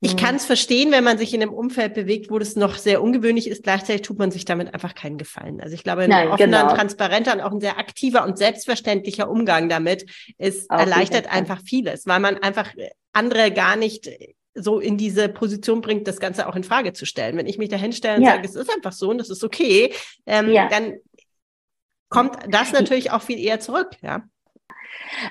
Ich 0.01 0.13
mhm. 0.13 0.17
kann 0.17 0.35
es 0.35 0.45
verstehen, 0.45 0.91
wenn 0.91 1.03
man 1.03 1.17
sich 1.17 1.33
in 1.33 1.41
einem 1.41 1.53
Umfeld 1.53 1.93
bewegt, 1.93 2.29
wo 2.29 2.37
das 2.37 2.55
noch 2.55 2.75
sehr 2.75 3.01
ungewöhnlich 3.01 3.47
ist. 3.47 3.63
Gleichzeitig 3.63 4.01
tut 4.01 4.19
man 4.19 4.29
sich 4.29 4.43
damit 4.43 4.73
einfach 4.73 4.93
keinen 4.93 5.17
Gefallen. 5.17 5.61
Also 5.61 5.73
ich 5.73 5.83
glaube, 5.83 6.01
ein 6.01 6.09
Nein, 6.09 6.27
offener, 6.29 6.63
genau. 6.63 6.75
transparenter 6.75 7.33
und 7.33 7.41
auch 7.41 7.51
ein 7.51 7.61
sehr 7.61 7.77
aktiver 7.77 8.25
und 8.25 8.37
selbstverständlicher 8.37 9.29
Umgang 9.29 9.69
damit 9.69 10.05
ist 10.37 10.69
erleichtert 10.69 11.31
einfach 11.31 11.61
vieles, 11.63 12.05
weil 12.07 12.19
man 12.19 12.37
einfach 12.37 12.73
andere 13.13 13.51
gar 13.51 13.77
nicht 13.77 14.09
so 14.53 14.79
in 14.79 14.97
diese 14.97 15.29
Position 15.29 15.79
bringt, 15.79 16.07
das 16.07 16.19
Ganze 16.19 16.47
auch 16.47 16.55
in 16.55 16.63
Frage 16.63 16.91
zu 16.91 17.05
stellen. 17.05 17.37
Wenn 17.37 17.47
ich 17.47 17.57
mich 17.57 17.69
da 17.69 17.77
hinstelle 17.77 18.17
und 18.17 18.23
ja. 18.23 18.31
sage, 18.31 18.47
es 18.47 18.55
ist 18.55 18.73
einfach 18.73 18.91
so 18.91 19.09
und 19.09 19.17
das 19.17 19.29
ist 19.29 19.43
okay, 19.43 19.93
ähm, 20.25 20.51
ja. 20.51 20.67
dann 20.67 20.95
kommt 22.09 22.37
das 22.49 22.73
natürlich 22.73 23.11
auch 23.11 23.21
viel 23.21 23.39
eher 23.39 23.59
zurück, 23.59 23.91
ja. 24.01 24.23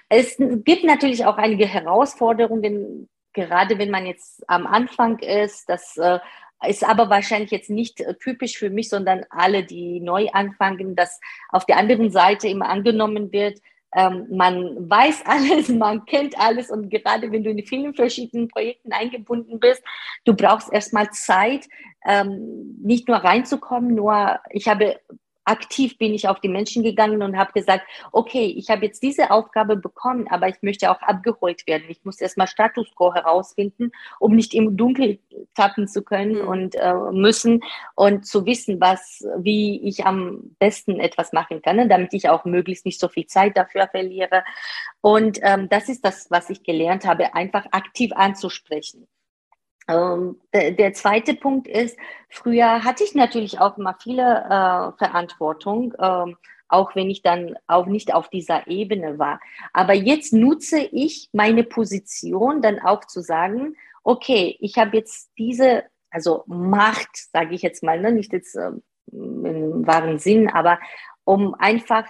Es 0.08 0.36
gibt 0.38 0.84
natürlich 0.84 1.26
auch 1.26 1.36
einige 1.36 1.66
Herausforderungen, 1.66 3.08
gerade 3.38 3.78
wenn 3.78 3.90
man 3.90 4.04
jetzt 4.07 4.42
am 4.49 4.66
Anfang 4.66 5.18
ist, 5.21 5.68
das 5.68 5.97
äh, 5.97 6.18
ist 6.66 6.83
aber 6.85 7.09
wahrscheinlich 7.09 7.52
jetzt 7.52 7.71
nicht 7.71 8.00
äh, 8.00 8.14
typisch 8.14 8.59
für 8.59 8.68
mich, 8.68 8.88
sondern 8.88 9.25
alle, 9.30 9.64
die 9.64 10.00
neu 10.00 10.28
anfangen, 10.33 10.97
dass 10.97 11.21
auf 11.50 11.64
der 11.66 11.76
anderen 11.76 12.11
Seite 12.11 12.49
immer 12.49 12.68
angenommen 12.68 13.30
wird, 13.30 13.61
ähm, 13.95 14.26
man 14.30 14.90
weiß 14.90 15.23
alles, 15.26 15.68
man 15.68 16.04
kennt 16.04 16.38
alles 16.38 16.71
und 16.71 16.90
gerade 16.90 17.30
wenn 17.30 17.45
du 17.45 17.50
in 17.50 17.64
vielen 17.64 17.95
verschiedenen 17.95 18.49
Projekten 18.49 18.92
eingebunden 18.92 19.61
bist, 19.61 19.83
du 20.25 20.35
brauchst 20.35 20.73
erstmal 20.73 21.11
Zeit, 21.11 21.66
ähm, 22.04 22.76
nicht 22.83 23.07
nur 23.07 23.18
reinzukommen, 23.18 23.95
nur 23.95 24.40
ich 24.50 24.66
habe 24.66 24.99
aktiv 25.48 25.98
bin 25.98 26.14
ich 26.14 26.28
auf 26.28 26.40
die 26.40 26.48
Menschen 26.48 26.82
gegangen 26.82 27.22
und 27.22 27.36
habe 27.36 27.52
gesagt, 27.52 27.84
okay, 28.12 28.46
ich 28.56 28.70
habe 28.70 28.86
jetzt 28.86 29.02
diese 29.02 29.30
Aufgabe 29.30 29.76
bekommen, 29.76 30.28
aber 30.28 30.48
ich 30.48 30.62
möchte 30.62 30.90
auch 30.90 31.00
abgeholt 31.02 31.66
werden. 31.66 31.84
Ich 31.88 32.04
muss 32.04 32.20
erstmal 32.20 32.46
Status 32.46 32.88
quo 32.94 33.14
herausfinden, 33.14 33.90
um 34.20 34.34
nicht 34.34 34.54
im 34.54 34.76
Dunkel 34.76 35.18
tappen 35.54 35.88
zu 35.88 36.02
können 36.02 36.42
mhm. 36.42 36.48
und 36.48 36.74
äh, 36.74 36.94
müssen 37.12 37.62
und 37.94 38.26
zu 38.26 38.46
wissen, 38.46 38.80
was, 38.80 39.26
wie 39.38 39.80
ich 39.88 40.04
am 40.04 40.56
besten 40.58 41.00
etwas 41.00 41.32
machen 41.32 41.62
kann, 41.62 41.76
ne, 41.76 41.88
damit 41.88 42.12
ich 42.14 42.28
auch 42.28 42.44
möglichst 42.44 42.84
nicht 42.84 43.00
so 43.00 43.08
viel 43.08 43.26
Zeit 43.26 43.56
dafür 43.56 43.88
verliere. 43.88 44.44
Und 45.00 45.38
ähm, 45.42 45.68
das 45.68 45.88
ist 45.88 46.04
das, 46.04 46.30
was 46.30 46.50
ich 46.50 46.62
gelernt 46.62 47.06
habe, 47.06 47.34
einfach 47.34 47.66
aktiv 47.72 48.12
anzusprechen. 48.14 49.06
Ähm, 49.88 50.37
der, 50.53 50.72
der, 50.72 50.92
zweite 50.92 51.35
Punkt 51.35 51.66
ist, 51.66 51.96
früher 52.29 52.85
hatte 52.85 53.05
ich 53.05 53.14
natürlich 53.14 53.59
auch 53.59 53.79
immer 53.79 53.96
viele 54.01 54.22
äh, 54.22 54.98
Verantwortung, 54.98 55.94
ähm, 55.98 56.37
auch 56.68 56.94
wenn 56.94 57.09
ich 57.09 57.22
dann 57.22 57.57
auch 57.66 57.87
nicht 57.87 58.12
auf 58.12 58.29
dieser 58.29 58.66
Ebene 58.66 59.18
war. 59.18 59.40
Aber 59.72 59.94
jetzt 59.94 60.35
nutze 60.35 60.81
ich 60.81 61.31
meine 61.33 61.64
Position 61.64 62.61
dann 62.61 62.79
auch 62.81 63.07
zu 63.07 63.22
sagen, 63.22 63.77
okay, 64.05 64.57
ich 64.61 64.77
habe 64.77 64.98
jetzt 64.98 65.31
diese, 65.38 65.85
also 66.11 66.44
Macht, 66.46 67.16
sage 67.33 67.55
ich 67.55 67.62
jetzt 67.62 67.83
mal, 67.83 67.98
ne, 68.01 68.12
nicht 68.12 68.33
jetzt 68.35 68.57
äh, 68.57 68.72
im 69.11 69.87
wahren 69.87 70.18
Sinn, 70.18 70.51
aber 70.51 70.79
um 71.24 71.55
einfach 71.55 72.07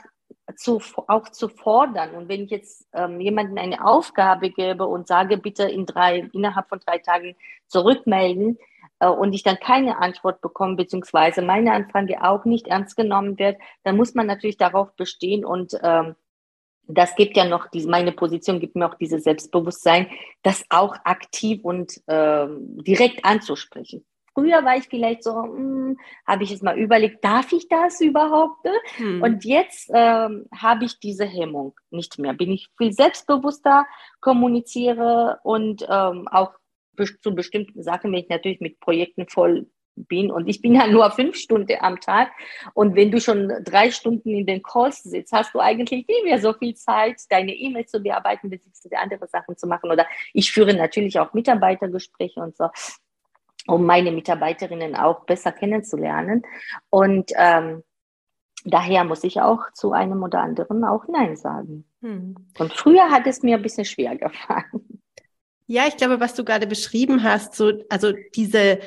zu, 0.57 0.81
auch 1.07 1.29
zu 1.29 1.49
fordern. 1.49 2.15
Und 2.15 2.29
wenn 2.29 2.45
ich 2.45 2.51
jetzt 2.51 2.89
ähm, 2.93 3.21
jemandem 3.21 3.59
eine 3.59 3.85
Aufgabe 3.85 4.51
gebe 4.51 4.87
und 4.87 5.07
sage, 5.07 5.37
bitte 5.37 5.65
in 5.65 5.87
drei, 5.87 6.29
innerhalb 6.33 6.69
von 6.69 6.81
drei 6.81 6.99
Tagen 6.99 7.37
zurückmelden 7.67 8.59
äh, 9.01 9.09
und 9.09 9.33
ich 9.33 9.43
dann 9.43 9.59
keine 9.59 9.99
Antwort 9.99 10.41
bekomme, 10.41 10.77
beziehungsweise 10.77 11.43
meine 11.43 11.73
Anfrage 11.73 12.23
auch 12.23 12.45
nicht 12.45 12.67
ernst 12.69 12.97
genommen 12.97 13.39
wird, 13.39 13.59
dann 13.85 13.97
muss 13.97 14.15
man 14.15 14.27
natürlich 14.27 14.57
darauf 14.57 14.95
bestehen 14.97 15.45
und 15.45 15.79
ähm, 15.83 16.15
das 16.91 17.15
gibt 17.17 17.37
ja 17.37 17.45
noch, 17.45 17.69
diese, 17.69 17.89
meine 17.89 18.13
Position 18.13 18.61
gibt 18.61 18.75
mir 18.75 18.89
auch 18.89 18.95
dieses 18.95 19.25
Selbstbewusstsein, 19.25 20.09
das 20.43 20.65
auch 20.71 20.97
aktiv 21.05 21.63
und 21.63 22.01
ähm, 22.09 22.83
direkt 22.83 23.27
anzusprechen. 23.27 24.07
Früher 24.35 24.65
war 24.65 24.77
ich 24.77 24.85
vielleicht 24.89 25.25
so, 25.25 25.43
hm, 25.43 25.99
habe 26.27 26.45
ich 26.45 26.53
es 26.53 26.63
mal 26.63 26.79
überlegt, 26.79 27.25
darf 27.25 27.53
ich 27.53 27.69
das 27.69 28.01
überhaupt? 28.01 28.65
Ne? 28.65 28.73
Hm. 28.97 29.23
Und 29.23 29.45
jetzt 29.45 29.91
ähm, 29.93 30.47
habe 30.55 30.85
ich 30.85 30.99
diese 31.01 31.25
Hemmung 31.25 31.75
nicht 31.91 32.19
mehr. 32.19 32.33
Bin 32.33 32.53
ich 32.53 32.69
viel 32.77 32.93
selbstbewusster, 32.93 33.87
kommuniziere 34.21 35.41
und 35.43 35.87
ähm, 35.89 36.29
auch 36.29 36.53
zu 37.23 37.35
bestimmten 37.35 37.83
Sachen, 37.83 38.13
wenn 38.13 38.21
ich 38.21 38.29
natürlich 38.29 38.61
mit 38.61 38.81
Projekten 38.81 39.29
voll 39.29 39.69
bin 40.07 40.31
und 40.31 40.49
ich 40.49 40.63
bin 40.63 40.75
ja 40.75 40.87
nur 40.87 41.11
fünf 41.11 41.37
Stunden 41.37 41.77
am 41.81 42.01
Tag 42.01 42.31
und 42.75 42.95
wenn 42.95 43.11
du 43.11 43.21
schon 43.21 43.53
drei 43.65 43.91
Stunden 43.91 44.31
in 44.31 44.47
den 44.47 44.63
Calls 44.63 45.03
sitzt, 45.03 45.33
hast 45.33 45.55
du 45.55 45.61
eigentlich 45.61 46.07
nie 46.07 46.23
mehr 46.25 46.41
so 46.41 46.53
viel 46.53 46.75
Zeit, 46.75 47.17
deine 47.31 47.53
E-Mail 47.53 47.87
zu 47.87 48.01
bearbeiten, 48.01 48.51
beziehungsweise 48.51 48.99
andere 48.99 49.27
Sachen 49.27 49.57
zu 49.57 49.67
machen 49.67 49.91
oder 49.91 50.07
ich 50.33 50.53
führe 50.53 50.75
natürlich 50.75 51.19
auch 51.19 51.33
Mitarbeitergespräche 51.33 52.41
und 52.41 52.57
so 52.57 52.69
um 53.69 53.85
meine 53.85 54.11
Mitarbeiterinnen 54.11 54.97
auch 54.97 55.25
besser 55.25 55.53
kennenzulernen. 55.53 56.43
Und 56.91 57.31
ähm, 57.37 57.83
daher 58.65 59.05
muss 59.05 59.25
ich 59.25 59.41
auch 59.41 59.73
zu 59.75 59.93
einem 59.93 60.23
oder 60.23 60.41
anderen 60.41 60.85
auch 60.85 61.07
Nein 61.07 61.37
sagen. 61.37 61.85
Hm. 62.01 62.35
Und 62.59 62.73
früher 62.73 63.11
hat 63.11 63.27
es 63.27 63.43
mir 63.43 63.57
ein 63.57 63.63
bisschen 63.63 63.85
schwer 63.85 64.17
gefallen. 64.17 65.03
Ja, 65.67 65.87
ich 65.87 65.99
glaube, 65.99 66.19
was 66.19 66.35
du 66.35 66.45
gerade 66.45 66.67
beschrieben 66.67 67.23
hast, 67.23 67.55
so, 67.55 67.73
also 67.91 68.13
diese 68.35 68.81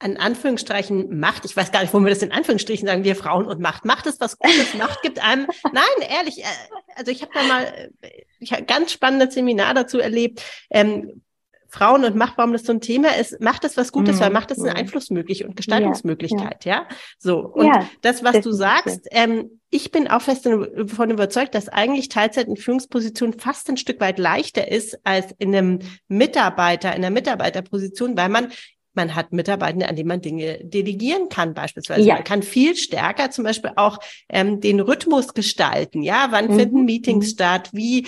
an 0.00 0.16
Anführungsstrichen 0.16 1.18
Macht, 1.18 1.44
ich 1.44 1.56
weiß 1.56 1.72
gar 1.72 1.80
nicht, 1.82 1.92
wo 1.92 1.98
wir 1.98 2.10
das 2.10 2.22
in 2.22 2.30
Anführungsstrichen 2.30 2.86
sagen, 2.86 3.02
wir 3.02 3.16
Frauen 3.16 3.46
und 3.46 3.60
Macht. 3.60 3.84
Macht 3.84 4.06
ist 4.06 4.20
was 4.20 4.38
Gutes, 4.38 4.74
Macht 4.74 5.02
gibt 5.02 5.20
einem, 5.20 5.48
nein, 5.72 6.08
ehrlich, 6.08 6.38
äh, 6.38 6.46
also 6.94 7.10
ich 7.10 7.22
habe 7.22 7.32
da 7.34 7.42
mal 7.42 7.90
äh, 8.02 8.22
ich 8.38 8.52
hab 8.52 8.68
ganz 8.68 8.92
spannendes 8.92 9.34
Seminar 9.34 9.74
dazu 9.74 9.98
erlebt, 9.98 10.44
ähm, 10.70 11.22
Frauen 11.68 12.04
und 12.04 12.16
Macht, 12.16 12.38
warum 12.38 12.52
das 12.52 12.64
so 12.64 12.72
ein 12.72 12.80
Thema 12.80 13.16
ist, 13.16 13.40
macht 13.40 13.64
es 13.64 13.76
was 13.76 13.92
Gutes, 13.92 14.16
mhm. 14.16 14.20
weil 14.20 14.30
macht 14.30 14.50
es 14.50 14.58
eine 14.58 14.70
mhm. 14.70 14.76
Einflussmöglichkeit 14.76 15.48
und 15.48 15.56
Gestaltungsmöglichkeit, 15.56 16.64
ja. 16.64 16.76
ja? 16.76 16.88
So. 17.18 17.40
Und 17.40 17.66
ja, 17.66 17.88
das, 18.00 18.24
was 18.24 18.40
du 18.40 18.52
sagst, 18.52 19.06
ähm, 19.10 19.60
ich 19.70 19.90
bin 19.90 20.08
auch 20.08 20.22
fest 20.22 20.46
davon 20.46 21.10
überzeugt, 21.10 21.54
dass 21.54 21.68
eigentlich 21.68 22.08
Teilzeit 22.08 22.48
in 22.48 22.56
Führungspositionen 22.56 23.38
fast 23.38 23.68
ein 23.68 23.76
Stück 23.76 24.00
weit 24.00 24.18
leichter 24.18 24.68
ist 24.68 24.98
als 25.04 25.34
in 25.38 25.54
einem 25.54 25.80
Mitarbeiter, 26.08 26.88
in 26.90 27.04
einer 27.04 27.10
Mitarbeiterposition, 27.10 28.16
weil 28.16 28.30
man 28.30 28.48
man 28.94 29.14
hat 29.14 29.32
Mitarbeitende, 29.32 29.88
an 29.88 29.94
denen 29.94 30.08
man 30.08 30.20
Dinge 30.20 30.58
delegieren 30.62 31.28
kann, 31.28 31.54
beispielsweise. 31.54 32.02
Ja. 32.02 32.14
Man 32.14 32.24
kann 32.24 32.42
viel 32.42 32.74
stärker 32.74 33.30
zum 33.30 33.44
Beispiel 33.44 33.70
auch 33.76 33.98
ähm, 34.28 34.60
den 34.60 34.80
Rhythmus 34.80 35.34
gestalten. 35.34 36.02
Ja, 36.02 36.28
wann 36.30 36.48
mhm. 36.48 36.58
finden 36.58 36.84
Meetings 36.84 37.26
mhm. 37.26 37.30
statt? 37.30 37.70
Wie 37.72 38.06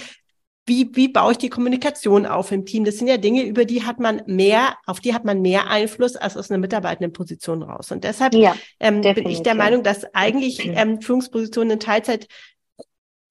wie, 0.70 0.88
wie 0.94 1.08
baue 1.08 1.32
ich 1.32 1.38
die 1.38 1.50
Kommunikation 1.50 2.26
auf 2.26 2.52
im 2.52 2.64
Team? 2.64 2.84
Das 2.84 2.96
sind 2.96 3.08
ja 3.08 3.16
Dinge, 3.16 3.42
über 3.42 3.64
die 3.64 3.84
hat 3.84 3.98
man 3.98 4.22
mehr, 4.26 4.76
auf 4.86 5.00
die 5.00 5.12
hat 5.12 5.24
man 5.24 5.42
mehr 5.42 5.66
Einfluss 5.66 6.14
als 6.14 6.36
aus 6.36 6.48
einer 6.48 6.60
mitarbeitenden 6.60 7.12
Position 7.12 7.64
raus. 7.64 7.90
Und 7.90 8.04
deshalb 8.04 8.34
ja, 8.34 8.54
ähm, 8.78 9.00
bin 9.00 9.28
ich 9.28 9.42
der 9.42 9.56
Meinung, 9.56 9.82
dass 9.82 10.04
eigentlich 10.14 10.64
ähm, 10.64 11.02
Führungspositionen 11.02 11.72
in 11.72 11.80
Teilzeit 11.80 12.28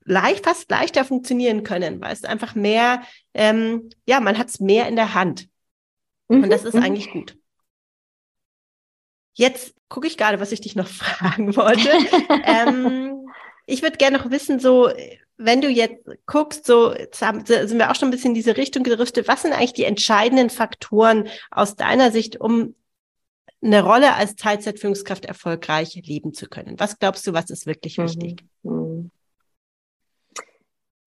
leicht, 0.04 0.44
fast 0.44 0.70
leichter 0.70 1.06
funktionieren 1.06 1.64
können, 1.64 2.02
weil 2.02 2.12
es 2.12 2.26
einfach 2.26 2.56
mehr, 2.56 3.04
ähm, 3.34 3.90
ja, 4.06 4.20
man 4.20 4.38
hat 4.38 4.50
es 4.50 4.60
mehr 4.60 4.90
in 4.90 4.98
der 4.98 5.14
Hand. 5.14 5.48
Mhm, 6.28 6.44
Und 6.44 6.50
das 6.50 6.66
ist 6.66 6.74
mhm. 6.74 6.84
eigentlich 6.84 7.10
gut. 7.10 7.38
Jetzt 9.34 9.76
gucke 9.88 10.08
ich 10.08 10.18
gerade, 10.18 10.42
was 10.42 10.52
ich 10.52 10.60
dich 10.60 10.76
noch 10.76 10.88
fragen 10.90 11.56
wollte. 11.56 11.90
ähm, 12.44 13.19
Ich 13.70 13.82
würde 13.84 13.98
gerne 13.98 14.18
noch 14.18 14.32
wissen, 14.32 14.60
so, 14.60 14.90
wenn 15.38 15.62
du 15.62 15.70
jetzt 15.70 16.04
guckst, 16.26 16.66
so 16.66 16.94
jetzt 16.94 17.22
haben, 17.22 17.46
sind 17.46 17.78
wir 17.78 17.92
auch 17.92 17.96
schon 17.96 18.10
ein 18.10 18.12
bisschen 18.12 18.32
in 18.32 18.36
diese 18.36 18.58
Richtung 18.58 18.84
gerüstet. 18.84 19.28
Was 19.28 19.44
sind 19.44 19.54
eigentlich 19.54 19.74
die 19.74 19.86
entscheidenden 19.86 20.50
Faktoren 20.50 21.28
aus 21.52 21.76
deiner 21.76 22.12
Sicht, 22.12 22.42
um 22.42 22.76
eine 23.62 23.84
Rolle 23.84 24.16
als 24.16 24.36
Teilzeitführungskraft 24.36 25.26
erfolgreich 25.26 25.96
leben 26.04 26.34
zu 26.34 26.48
können? 26.48 26.80
Was 26.80 26.98
glaubst 26.98 27.28
du, 27.28 27.34
was 27.34 27.50
ist 27.50 27.68
wirklich 27.68 27.98
mhm. 27.98 28.04
wichtig? 28.04 28.44
Mhm. 28.64 29.12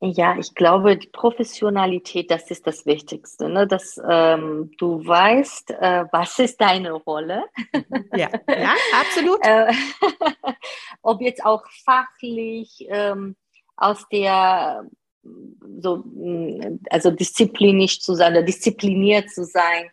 Ja, 0.05 0.37
ich 0.37 0.57
glaube, 0.57 0.97
die 0.97 1.07
Professionalität, 1.07 2.29
das 2.33 2.51
ist 2.51 2.67
das 2.67 2.87
Wichtigste, 2.87 3.49
ne? 3.49 3.69
dass 3.69 4.01
ähm, 4.11 4.73
du 4.77 5.07
weißt, 5.07 5.71
äh, 5.71 6.07
was 6.11 6.41
ist 6.41 6.61
deine 6.61 6.93
Rolle. 6.93 7.45
Ja, 8.12 8.29
ja 8.49 8.75
absolut. 9.01 9.38
äh, 9.47 9.73
ob 11.03 11.21
jetzt 11.21 11.45
auch 11.45 11.62
fachlich 11.85 12.85
ähm, 12.88 13.37
aus 13.77 14.09
der 14.09 14.85
so 15.79 16.03
also 16.91 17.12
disziplinisch 17.12 18.01
zu 18.01 18.15
sein 18.15 18.33
oder 18.33 18.43
diszipliniert 18.43 19.31
zu 19.31 19.45
sein. 19.45 19.88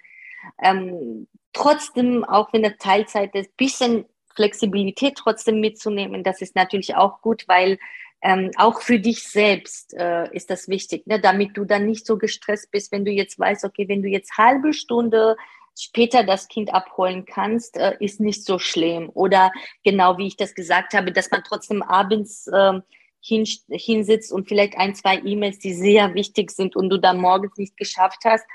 Ähm, 0.60 1.28
trotzdem, 1.54 2.24
auch 2.24 2.52
wenn 2.52 2.64
der 2.64 2.80
Teilzeit 2.80 3.36
ist, 3.36 3.56
bisschen 3.58 4.06
Flexibilität 4.34 5.18
trotzdem 5.18 5.60
mitzunehmen, 5.60 6.24
das 6.24 6.42
ist 6.42 6.56
natürlich 6.56 6.96
auch 6.96 7.22
gut, 7.22 7.48
weil 7.48 7.78
ähm, 8.22 8.52
auch 8.58 8.82
für 8.82 9.00
dich 9.00 9.24
selbst 9.24 9.94
äh, 9.94 10.34
ist 10.36 10.50
das 10.50 10.68
wichtig, 10.68 11.08
ne? 11.08 11.20
damit 11.22 11.56
du 11.58 11.66
dann 11.66 11.86
nicht 11.86 12.06
so 12.06 12.18
gestresst 12.18 12.72
bist, 12.72 12.92
wenn 12.92 13.06
du 13.06 13.12
jetzt 13.12 13.40
weißt, 13.40 13.64
okay, 13.64 13.88
wenn 13.88 14.02
du 14.02 14.10
jetzt 14.10 14.38
halbe 14.38 14.74
Stunde 14.74 15.38
später 15.78 16.24
das 16.24 16.50
Kind 16.50 16.74
abholen 16.74 17.26
kannst, 17.26 17.78
äh, 17.78 17.96
ist 18.00 18.20
nicht 18.20 18.44
so 18.44 18.60
schlimm. 18.60 19.10
Oder 19.14 19.52
genau 19.84 20.18
wie 20.18 20.28
ich 20.28 20.36
das 20.36 20.54
gesagt 20.54 20.94
habe, 20.94 21.12
dass 21.12 21.32
man 21.32 21.44
trotzdem 21.46 21.82
abends 21.82 22.48
äh, 22.48 22.82
hin, 23.22 23.46
hinsitzt 23.70 24.32
und 24.32 24.48
vielleicht 24.48 24.78
ein, 24.78 24.96
zwei 24.96 25.20
E-Mails, 25.20 25.60
die 25.60 25.74
sehr 25.74 26.14
wichtig 26.14 26.52
sind 26.52 26.76
und 26.76 26.90
du 26.90 26.98
dann 26.98 27.18
morgens 27.18 27.58
nicht 27.58 27.78
geschafft 27.78 28.26
hast, 28.26 28.46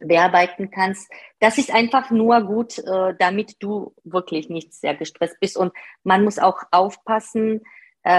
bearbeiten 0.00 0.70
kannst. 0.70 1.10
Das 1.40 1.56
ist 1.56 1.72
einfach 1.72 2.10
nur 2.10 2.42
gut, 2.42 2.78
äh, 2.78 3.14
damit 3.18 3.62
du 3.62 3.94
wirklich 4.04 4.50
nicht 4.50 4.74
sehr 4.74 4.94
gestresst 4.94 5.38
bist. 5.40 5.56
Und 5.56 5.72
man 6.02 6.24
muss 6.24 6.38
auch 6.38 6.58
aufpassen, 6.70 7.62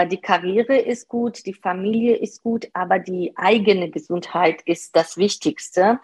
die 0.08 0.20
Karriere 0.20 0.78
ist 0.78 1.08
gut, 1.08 1.46
die 1.46 1.54
Familie 1.54 2.16
ist 2.16 2.42
gut, 2.42 2.68
aber 2.74 2.98
die 2.98 3.34
eigene 3.36 3.92
Gesundheit 3.92 4.62
ist 4.66 4.96
das 4.96 5.16
Wichtigste. 5.18 6.00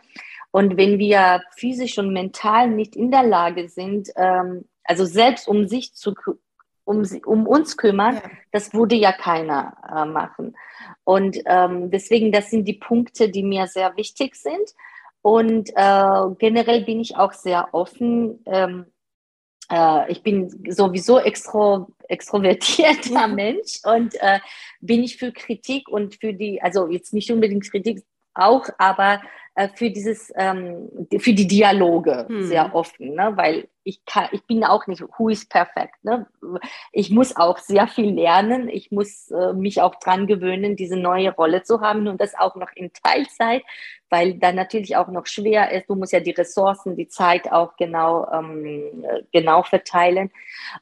Und 0.52 0.78
wenn 0.78 1.00
wir 1.00 1.41
physisch 1.56 1.98
und 1.98 2.13
mental 2.13 2.70
nicht 2.70 2.96
in 2.96 3.10
der 3.10 3.24
Lage 3.24 3.70
sind, 3.70 4.10
ähm, 4.15 4.65
also 4.84 5.06
selbst 5.06 5.48
um 5.48 5.67
sich 5.67 5.94
zu 5.94 6.13
um, 6.84 7.04
um 7.26 7.48
uns 7.48 7.78
kümmern, 7.78 8.15
ja. 8.15 8.22
das 8.52 8.74
würde 8.74 8.96
ja 8.96 9.12
keiner 9.12 9.78
äh, 9.88 10.06
machen. 10.06 10.58
Und 11.04 11.38
ähm, 11.46 11.89
deswegen, 11.89 12.32
das 12.32 12.50
sind 12.50 12.65
die 12.65 12.74
Punkte, 12.74 13.30
die 13.30 13.44
mir 13.44 13.67
sehr 13.67 13.96
wichtig 13.98 14.36
sind. 14.36 14.74
Und 15.22 15.70
äh, 15.76 16.36
generell 16.39 16.84
bin 16.84 17.00
ich 17.00 17.15
auch 17.15 17.34
sehr 17.34 17.74
offen. 17.74 18.44
Äh, 19.72 20.12
ich 20.12 20.22
bin 20.22 20.50
sowieso 20.70 21.20
extro, 21.20 21.88
extrovertierter 22.08 23.28
Mensch 23.30 23.80
und 23.84 24.14
äh, 24.16 24.40
bin 24.82 25.04
ich 25.04 25.18
für 25.18 25.32
Kritik 25.32 25.88
und 25.88 26.16
für 26.16 26.34
die, 26.34 26.62
also 26.62 26.90
jetzt 26.90 27.14
nicht 27.14 27.32
unbedingt 27.32 27.70
Kritik 27.72 28.04
auch, 28.34 28.68
aber 28.78 29.22
äh, 29.56 29.70
für 29.76 29.90
dieses, 29.90 30.32
ähm, 30.36 31.08
für 31.20 31.34
die 31.34 31.48
Dialoge 31.48 32.26
hm. 32.28 32.44
sehr 32.44 32.74
offen, 32.74 33.16
ne? 33.16 33.34
weil 33.36 33.68
ich 33.84 34.06
kann, 34.06 34.30
ich 34.32 34.46
bin 34.46 34.64
auch 34.64 34.88
nicht, 34.88 35.04
who 35.18 35.30
is 35.30 35.48
perfekt, 35.48 36.04
ne? 36.04 36.28
Ich 36.92 37.10
muss 37.10 37.36
auch 37.36 37.58
sehr 37.58 37.88
viel 37.88 38.14
lernen. 38.14 38.70
Ich 38.70 38.92
muss 38.92 39.32
äh, 39.32 39.54
mich 39.54 39.82
auch 39.82 39.96
dran 39.96 40.28
gewöhnen, 40.28 40.76
diese 40.76 40.98
neue 40.98 41.34
Rolle 41.34 41.64
zu 41.64 41.82
haben 41.82 42.08
und 42.08 42.22
das 42.22 42.36
auch 42.36 42.56
noch 42.56 42.70
in 42.76 42.92
Teilzeit, 42.94 43.64
weil 44.10 44.36
dann 44.36 44.56
natürlich 44.56 44.96
auch 44.98 45.08
noch 45.08 45.26
schwer 45.26 45.72
ist. 45.72 45.90
Du 45.90 45.96
musst 45.96 46.14
ja 46.14 46.20
die 46.20 46.32
Ressourcen, 46.32 46.96
die 46.96 47.08
Zeit 47.08 47.52
auch 47.52 47.76
genau, 47.76 48.30
ähm, 48.32 49.04
genau 49.32 49.64
verteilen 49.64 50.32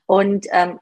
und 0.05 0.47
ähm, 0.51 0.79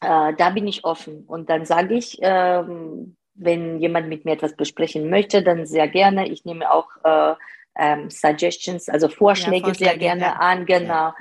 äh, 0.00 0.34
da 0.34 0.50
bin 0.50 0.66
ich 0.66 0.84
offen 0.84 1.24
und 1.26 1.50
dann 1.50 1.66
sage 1.66 1.94
ich, 1.94 2.18
ähm, 2.22 3.16
wenn 3.34 3.78
jemand 3.78 4.08
mit 4.08 4.24
mir 4.24 4.32
etwas 4.32 4.56
besprechen 4.56 5.10
möchte, 5.10 5.42
dann 5.42 5.66
sehr 5.66 5.88
gerne. 5.88 6.28
Ich 6.28 6.44
nehme 6.44 6.70
auch 6.70 6.88
äh, 7.04 7.34
ähm, 7.76 8.10
Suggestions, 8.10 8.88
also 8.88 9.08
Vorschläge, 9.08 9.56
ja, 9.56 9.64
Vorschläge 9.64 9.90
sehr 9.90 9.98
gerne 9.98 10.22
ja. 10.22 10.32
an, 10.34 10.66
genau. 10.66 10.92
Ja. 10.92 11.14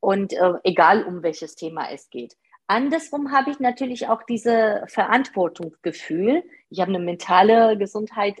Und 0.00 0.32
äh, 0.32 0.52
egal 0.64 1.04
um 1.04 1.22
welches 1.22 1.54
Thema 1.54 1.90
es 1.92 2.08
geht. 2.08 2.36
Andersrum 2.68 3.32
habe 3.32 3.50
ich 3.50 3.60
natürlich 3.60 4.08
auch 4.08 4.22
diese 4.22 4.84
Verantwortungsgefühl. 4.88 6.44
Ich 6.68 6.80
habe 6.80 6.90
eine 6.90 7.02
mentale 7.02 7.78
Gesundheit 7.78 8.38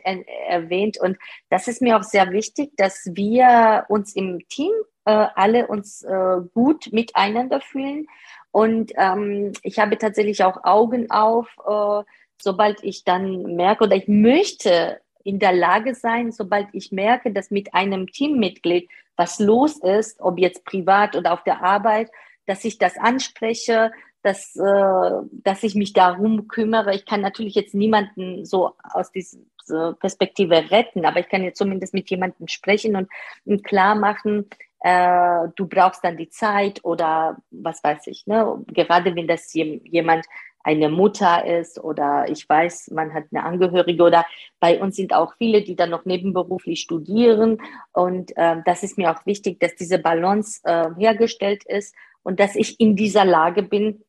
erwähnt 0.48 0.98
und 1.00 1.16
das 1.48 1.66
ist 1.66 1.80
mir 1.80 1.96
auch 1.96 2.02
sehr 2.02 2.30
wichtig, 2.30 2.72
dass 2.76 3.08
wir 3.14 3.86
uns 3.88 4.14
im 4.14 4.46
Team 4.48 4.72
äh, 5.06 5.28
alle 5.34 5.66
uns 5.66 6.02
äh, 6.02 6.40
gut 6.52 6.92
miteinander 6.92 7.62
fühlen. 7.62 8.06
Und 8.50 8.92
ähm, 8.96 9.52
ich 9.62 9.78
habe 9.78 9.96
tatsächlich 9.96 10.44
auch 10.44 10.62
Augen 10.62 11.10
auf, 11.10 11.48
äh, 11.66 12.04
sobald 12.40 12.82
ich 12.82 13.04
dann 13.04 13.42
merke 13.56 13.84
oder 13.84 13.96
ich 13.96 14.08
möchte 14.08 15.00
in 15.24 15.38
der 15.38 15.52
Lage 15.52 15.94
sein, 15.94 16.32
sobald 16.32 16.68
ich 16.72 16.92
merke, 16.92 17.32
dass 17.32 17.50
mit 17.50 17.74
einem 17.74 18.06
Teammitglied 18.06 18.88
was 19.16 19.38
los 19.40 19.78
ist, 19.78 20.20
ob 20.20 20.38
jetzt 20.38 20.64
privat 20.64 21.16
oder 21.16 21.32
auf 21.32 21.42
der 21.42 21.62
Arbeit, 21.62 22.10
dass 22.46 22.64
ich 22.64 22.78
das 22.78 22.96
anspreche, 22.96 23.92
dass, 24.22 24.56
äh, 24.56 25.10
dass 25.32 25.62
ich 25.62 25.74
mich 25.74 25.92
darum 25.92 26.48
kümmere. 26.48 26.94
Ich 26.94 27.04
kann 27.04 27.20
natürlich 27.20 27.54
jetzt 27.54 27.74
niemanden 27.74 28.44
so 28.44 28.72
aus 28.82 29.10
dieser 29.12 29.92
Perspektive 29.94 30.70
retten, 30.70 31.04
aber 31.04 31.20
ich 31.20 31.28
kann 31.28 31.44
jetzt 31.44 31.58
zumindest 31.58 31.94
mit 31.94 32.08
jemandem 32.10 32.48
sprechen 32.48 32.96
und, 32.96 33.08
und 33.44 33.64
klar 33.64 33.94
machen, 33.94 34.48
äh, 34.80 35.48
du 35.56 35.66
brauchst 35.66 36.04
dann 36.04 36.16
die 36.16 36.30
Zeit 36.30 36.84
oder 36.84 37.36
was 37.50 37.82
weiß 37.82 38.06
ich. 38.06 38.26
Ne? 38.26 38.64
Gerade 38.68 39.14
wenn 39.14 39.26
das 39.26 39.52
jemand 39.52 40.24
eine 40.64 40.88
Mutter 40.88 41.44
ist 41.46 41.78
oder 41.78 42.26
ich 42.28 42.48
weiß, 42.48 42.90
man 42.90 43.14
hat 43.14 43.24
eine 43.30 43.44
Angehörige 43.44 44.02
oder 44.02 44.26
bei 44.60 44.80
uns 44.80 44.96
sind 44.96 45.14
auch 45.14 45.34
viele, 45.38 45.62
die 45.62 45.76
dann 45.76 45.90
noch 45.90 46.04
nebenberuflich 46.04 46.80
studieren. 46.80 47.62
Und 47.92 48.36
äh, 48.36 48.56
das 48.64 48.82
ist 48.82 48.98
mir 48.98 49.10
auch 49.10 49.24
wichtig, 49.24 49.60
dass 49.60 49.76
diese 49.76 49.98
Balance 49.98 50.60
äh, 50.64 50.90
hergestellt 50.96 51.64
ist 51.64 51.94
und 52.22 52.40
dass 52.40 52.56
ich 52.56 52.78
in 52.80 52.96
dieser 52.96 53.24
Lage 53.24 53.62
bin, 53.62 54.02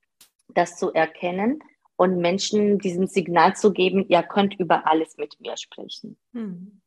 das 0.54 0.78
zu 0.78 0.92
erkennen 0.92 1.64
und 1.96 2.18
Menschen 2.18 2.80
diesem 2.80 3.08
Signal 3.08 3.56
zu 3.56 3.72
geben, 3.72 4.06
ihr 4.08 4.24
könnt 4.24 4.60
über 4.60 4.88
alles 4.88 5.18
mit 5.18 5.40
mir 5.40 5.56
sprechen. 5.58 6.18
Hm. 6.34 6.82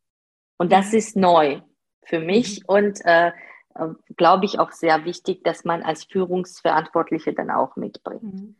Und 0.58 0.72
das 0.72 0.92
ist 0.92 1.16
neu 1.16 1.60
für 2.04 2.18
mich 2.20 2.60
mhm. 2.60 2.64
und 2.66 3.04
äh, 3.04 3.28
äh, 3.74 3.88
glaube 4.16 4.44
ich 4.44 4.58
auch 4.58 4.72
sehr 4.72 5.04
wichtig, 5.04 5.44
dass 5.44 5.64
man 5.64 5.82
als 5.82 6.04
Führungsverantwortliche 6.04 7.32
dann 7.32 7.50
auch 7.50 7.76
mitbringt. 7.76 8.22
Mhm. 8.22 8.56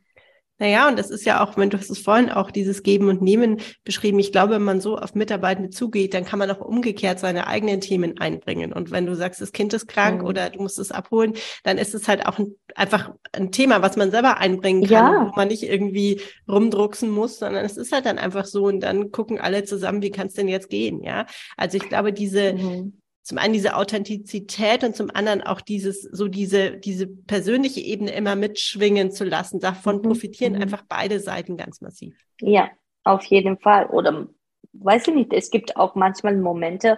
Naja, 0.63 0.87
und 0.87 0.97
das 0.97 1.09
ist 1.09 1.25
ja 1.25 1.43
auch, 1.43 1.57
wenn 1.57 1.69
du 1.69 1.77
hast 1.77 1.89
es 1.89 1.99
vorhin 1.99 2.29
auch 2.29 2.49
dieses 2.49 2.83
Geben 2.83 3.09
und 3.09 3.21
Nehmen 3.21 3.59
beschrieben. 3.83 4.17
Ich 4.19 4.31
glaube, 4.31 4.53
wenn 4.53 4.63
man 4.63 4.79
so 4.79 4.97
auf 4.97 5.13
Mitarbeitende 5.13 5.71
zugeht, 5.71 6.13
dann 6.13 6.23
kann 6.23 6.39
man 6.39 6.49
auch 6.49 6.61
umgekehrt 6.61 7.19
seine 7.19 7.47
eigenen 7.47 7.81
Themen 7.81 8.17
einbringen. 8.17 8.71
Und 8.71 8.89
wenn 8.89 9.05
du 9.05 9.13
sagst, 9.13 9.41
das 9.41 9.51
Kind 9.51 9.73
ist 9.73 9.87
krank 9.87 10.21
mhm. 10.21 10.27
oder 10.29 10.49
du 10.49 10.61
musst 10.61 10.79
es 10.79 10.93
abholen, 10.93 11.33
dann 11.65 11.77
ist 11.77 11.93
es 11.93 12.07
halt 12.07 12.25
auch 12.25 12.39
ein, 12.39 12.55
einfach 12.75 13.11
ein 13.33 13.51
Thema, 13.51 13.81
was 13.81 13.97
man 13.97 14.09
selber 14.09 14.37
einbringen 14.37 14.83
kann, 14.83 15.13
ja. 15.13 15.27
wo 15.29 15.35
man 15.35 15.49
nicht 15.49 15.63
irgendwie 15.63 16.21
rumdrucksen 16.47 17.09
muss, 17.09 17.39
sondern 17.39 17.65
es 17.65 17.75
ist 17.75 17.91
halt 17.91 18.05
dann 18.05 18.17
einfach 18.17 18.45
so 18.45 18.63
und 18.63 18.79
dann 18.79 19.11
gucken 19.11 19.41
alle 19.41 19.65
zusammen, 19.65 20.01
wie 20.01 20.11
kann 20.11 20.27
es 20.27 20.33
denn 20.33 20.47
jetzt 20.47 20.69
gehen, 20.69 21.03
ja? 21.03 21.25
Also 21.57 21.75
ich 21.75 21.89
glaube, 21.89 22.13
diese, 22.13 22.53
mhm 22.53 22.93
zum 23.23 23.37
einen 23.37 23.53
diese 23.53 23.75
Authentizität 23.75 24.83
und 24.83 24.95
zum 24.95 25.09
anderen 25.13 25.41
auch 25.41 25.61
dieses, 25.61 26.01
so 26.03 26.27
diese, 26.27 26.77
diese 26.77 27.07
persönliche 27.07 27.79
Ebene 27.79 28.11
immer 28.11 28.35
mitschwingen 28.35 29.11
zu 29.11 29.23
lassen. 29.23 29.61
Davon 29.61 29.97
mhm. 29.97 30.01
profitieren 30.01 30.53
mhm. 30.53 30.63
einfach 30.63 30.83
beide 30.87 31.19
Seiten 31.19 31.55
ganz 31.55 31.81
massiv. 31.81 32.15
Ja, 32.41 32.69
auf 33.05 33.23
jeden 33.25 33.57
Fall. 33.57 33.87
Oder 33.87 34.27
weiß 34.73 35.07
ich 35.07 35.15
nicht, 35.15 35.33
es 35.33 35.51
gibt 35.51 35.77
auch 35.77 35.95
manchmal 35.95 36.35
Momente, 36.35 36.97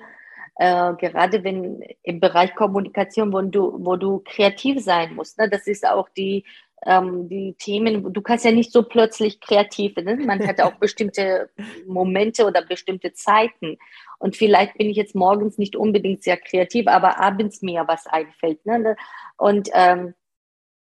äh, 0.56 0.94
gerade 0.96 1.44
wenn 1.44 1.84
im 2.02 2.20
Bereich 2.20 2.56
Kommunikation, 2.56 3.32
wo 3.32 3.42
du, 3.42 3.78
wo 3.80 3.96
du 3.96 4.22
kreativ 4.26 4.84
sein 4.84 5.14
musst. 5.14 5.38
Ne? 5.38 5.48
Das 5.48 5.68
ist 5.68 5.88
auch 5.88 6.10
die 6.10 6.44
ähm, 6.86 7.28
die 7.30 7.56
Themen, 7.58 8.14
du 8.14 8.22
kannst 8.22 8.46
ja 8.46 8.52
nicht 8.52 8.72
so 8.72 8.84
plötzlich 8.84 9.42
kreativ, 9.42 9.96
ne? 9.98 10.16
man 10.18 10.46
hat 10.48 10.62
auch 10.62 10.74
bestimmte 10.80 11.50
Momente 11.88 12.46
oder 12.46 12.64
bestimmte 12.64 13.14
Zeiten. 13.14 13.78
Und 14.20 14.36
vielleicht 14.36 14.78
bin 14.78 14.90
ich 14.90 14.98
jetzt 14.98 15.16
morgens 15.16 15.58
nicht 15.58 15.76
unbedingt 15.76 16.24
sehr 16.24 16.38
kreativ, 16.38 16.88
aber 16.88 17.20
abends 17.20 17.62
mir 17.62 17.84
was 17.88 18.08
einfällt. 18.08 18.66
Ne? 18.66 18.96
Und 19.38 19.70
ähm, 19.74 20.14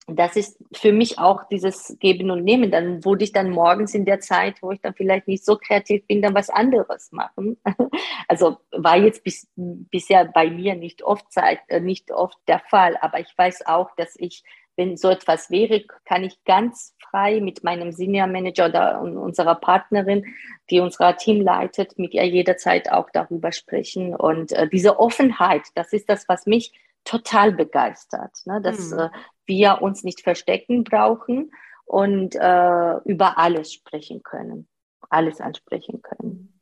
das 0.08 0.36
ist 0.36 0.58
für 0.74 0.92
mich 0.92 1.20
auch 1.20 1.44
dieses 1.50 1.96
Geben 2.00 2.32
und 2.32 2.44
Nehmen. 2.44 2.72
Dann 2.72 3.06
würde 3.06 3.24
ich 3.24 3.32
dann 3.32 3.50
morgens 3.52 3.94
in 3.94 4.06
der 4.06 4.20
Zeit, 4.20 4.62
wo 4.62 4.72
ich 4.72 4.82
dann 4.82 4.94
vielleicht 4.96 5.28
nicht 5.28 5.46
so 5.46 5.58
kreativ 5.58 6.06
bin, 6.08 6.22
dann 6.22 6.36
was 6.36 6.50
anderes 6.50 7.12
machen. 7.12 7.58
Also 8.28 8.60
war 8.72 8.96
jetzt 8.96 9.26
bis, 9.26 9.50
bisher 9.58 10.24
bei 10.24 10.50
mir 10.50 10.76
nicht 10.76 11.04
oft 11.04 11.30
Zeit, 11.34 11.60
äh, 11.68 11.82
nicht 11.82 12.12
oft 12.12 12.38
der 12.48 12.60
Fall. 12.60 12.98
Aber 13.02 13.20
ich 13.20 13.38
weiß 13.38 13.66
auch, 13.66 13.90
dass 13.98 14.16
ich 14.16 14.46
wenn 14.82 14.98
so 14.98 15.10
etwas 15.10 15.52
wäre, 15.52 15.84
kann 16.06 16.24
ich 16.24 16.44
ganz 16.44 16.96
frei 17.12 17.40
mit 17.40 17.64
meinem 17.64 17.92
Senior 17.92 18.26
Manager 18.26 18.66
oder 18.66 19.02
unserer 19.02 19.54
Partnerin, 19.54 20.26
die 20.72 20.80
unser 20.80 21.16
Team 21.18 21.42
leitet, 21.42 22.00
mit 22.00 22.16
ihr 22.16 22.26
jederzeit 22.26 22.92
auch 22.92 23.12
darüber 23.12 23.52
sprechen. 23.52 24.16
Und 24.16 24.54
äh, 24.54 24.68
diese 24.68 25.00
Offenheit, 25.00 25.68
das 25.76 25.94
ist 25.94 26.10
das, 26.10 26.28
was 26.28 26.48
mich 26.48 26.74
total 27.04 27.52
begeistert, 27.52 28.32
ne? 28.46 28.60
dass 28.60 28.90
mhm. 28.90 29.00
äh, 29.00 29.10
wir 29.46 29.82
uns 29.84 30.04
nicht 30.04 30.22
verstecken 30.22 30.84
brauchen 30.84 31.52
und 31.86 32.36
äh, 32.36 32.96
über 33.06 33.38
alles 33.38 33.72
sprechen 33.72 34.24
können, 34.24 34.68
alles 35.12 35.42
ansprechen 35.42 36.02
können. 36.02 36.60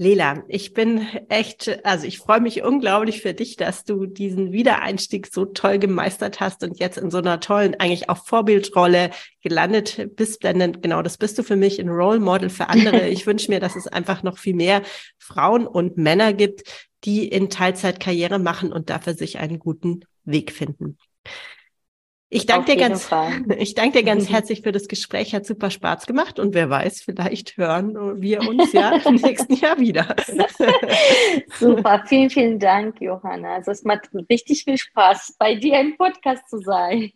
Lela, 0.00 0.44
ich 0.48 0.72
bin 0.72 1.06
echt, 1.28 1.84
also 1.84 2.06
ich 2.06 2.20
freue 2.20 2.40
mich 2.40 2.62
unglaublich 2.62 3.20
für 3.20 3.34
dich, 3.34 3.56
dass 3.56 3.84
du 3.84 4.06
diesen 4.06 4.50
Wiedereinstieg 4.50 5.26
so 5.26 5.44
toll 5.44 5.78
gemeistert 5.78 6.40
hast 6.40 6.64
und 6.64 6.78
jetzt 6.78 6.96
in 6.96 7.10
so 7.10 7.18
einer 7.18 7.38
tollen, 7.38 7.74
eigentlich 7.78 8.08
auch 8.08 8.24
Vorbildrolle 8.24 9.10
gelandet 9.42 10.16
bist. 10.16 10.42
Denn 10.42 10.80
genau 10.80 11.02
das 11.02 11.18
bist 11.18 11.36
du 11.36 11.42
für 11.42 11.56
mich, 11.56 11.78
ein 11.78 11.90
Role 11.90 12.18
Model 12.18 12.48
für 12.48 12.70
andere. 12.70 13.08
Ich 13.10 13.26
wünsche 13.26 13.50
mir, 13.50 13.60
dass 13.60 13.76
es 13.76 13.88
einfach 13.88 14.22
noch 14.22 14.38
viel 14.38 14.54
mehr 14.54 14.80
Frauen 15.18 15.66
und 15.66 15.98
Männer 15.98 16.32
gibt, 16.32 16.62
die 17.04 17.28
in 17.28 17.50
Teilzeit 17.50 18.00
Karriere 18.00 18.38
machen 18.38 18.72
und 18.72 18.88
dafür 18.88 19.12
sich 19.12 19.38
einen 19.38 19.58
guten 19.58 20.06
Weg 20.24 20.52
finden. 20.52 20.96
Ich 22.32 22.46
danke 22.46 22.76
dir 22.76 22.76
ganz, 22.76 23.10
ich 23.58 23.74
danke 23.74 23.98
dir 23.98 24.04
ganz 24.04 24.30
herzlich 24.30 24.62
für 24.62 24.70
das 24.70 24.86
Gespräch. 24.86 25.34
Hat 25.34 25.44
super 25.44 25.68
Spaß 25.68 26.06
gemacht. 26.06 26.38
Und 26.38 26.54
wer 26.54 26.70
weiß, 26.70 27.02
vielleicht 27.02 27.56
hören 27.56 28.22
wir 28.22 28.48
uns 28.48 28.72
ja 28.72 28.92
im 29.04 29.14
nächsten 29.22 29.54
Jahr 29.54 29.78
wieder. 29.80 30.14
super. 31.58 32.04
Vielen, 32.06 32.30
vielen 32.30 32.60
Dank, 32.60 33.00
Johanna. 33.00 33.56
Also 33.56 33.72
es 33.72 33.82
macht 33.82 34.10
richtig 34.30 34.62
viel 34.62 34.78
Spaß, 34.78 35.34
bei 35.40 35.56
dir 35.56 35.80
im 35.80 35.96
Podcast 35.96 36.48
zu 36.48 36.58
sein. 36.58 37.10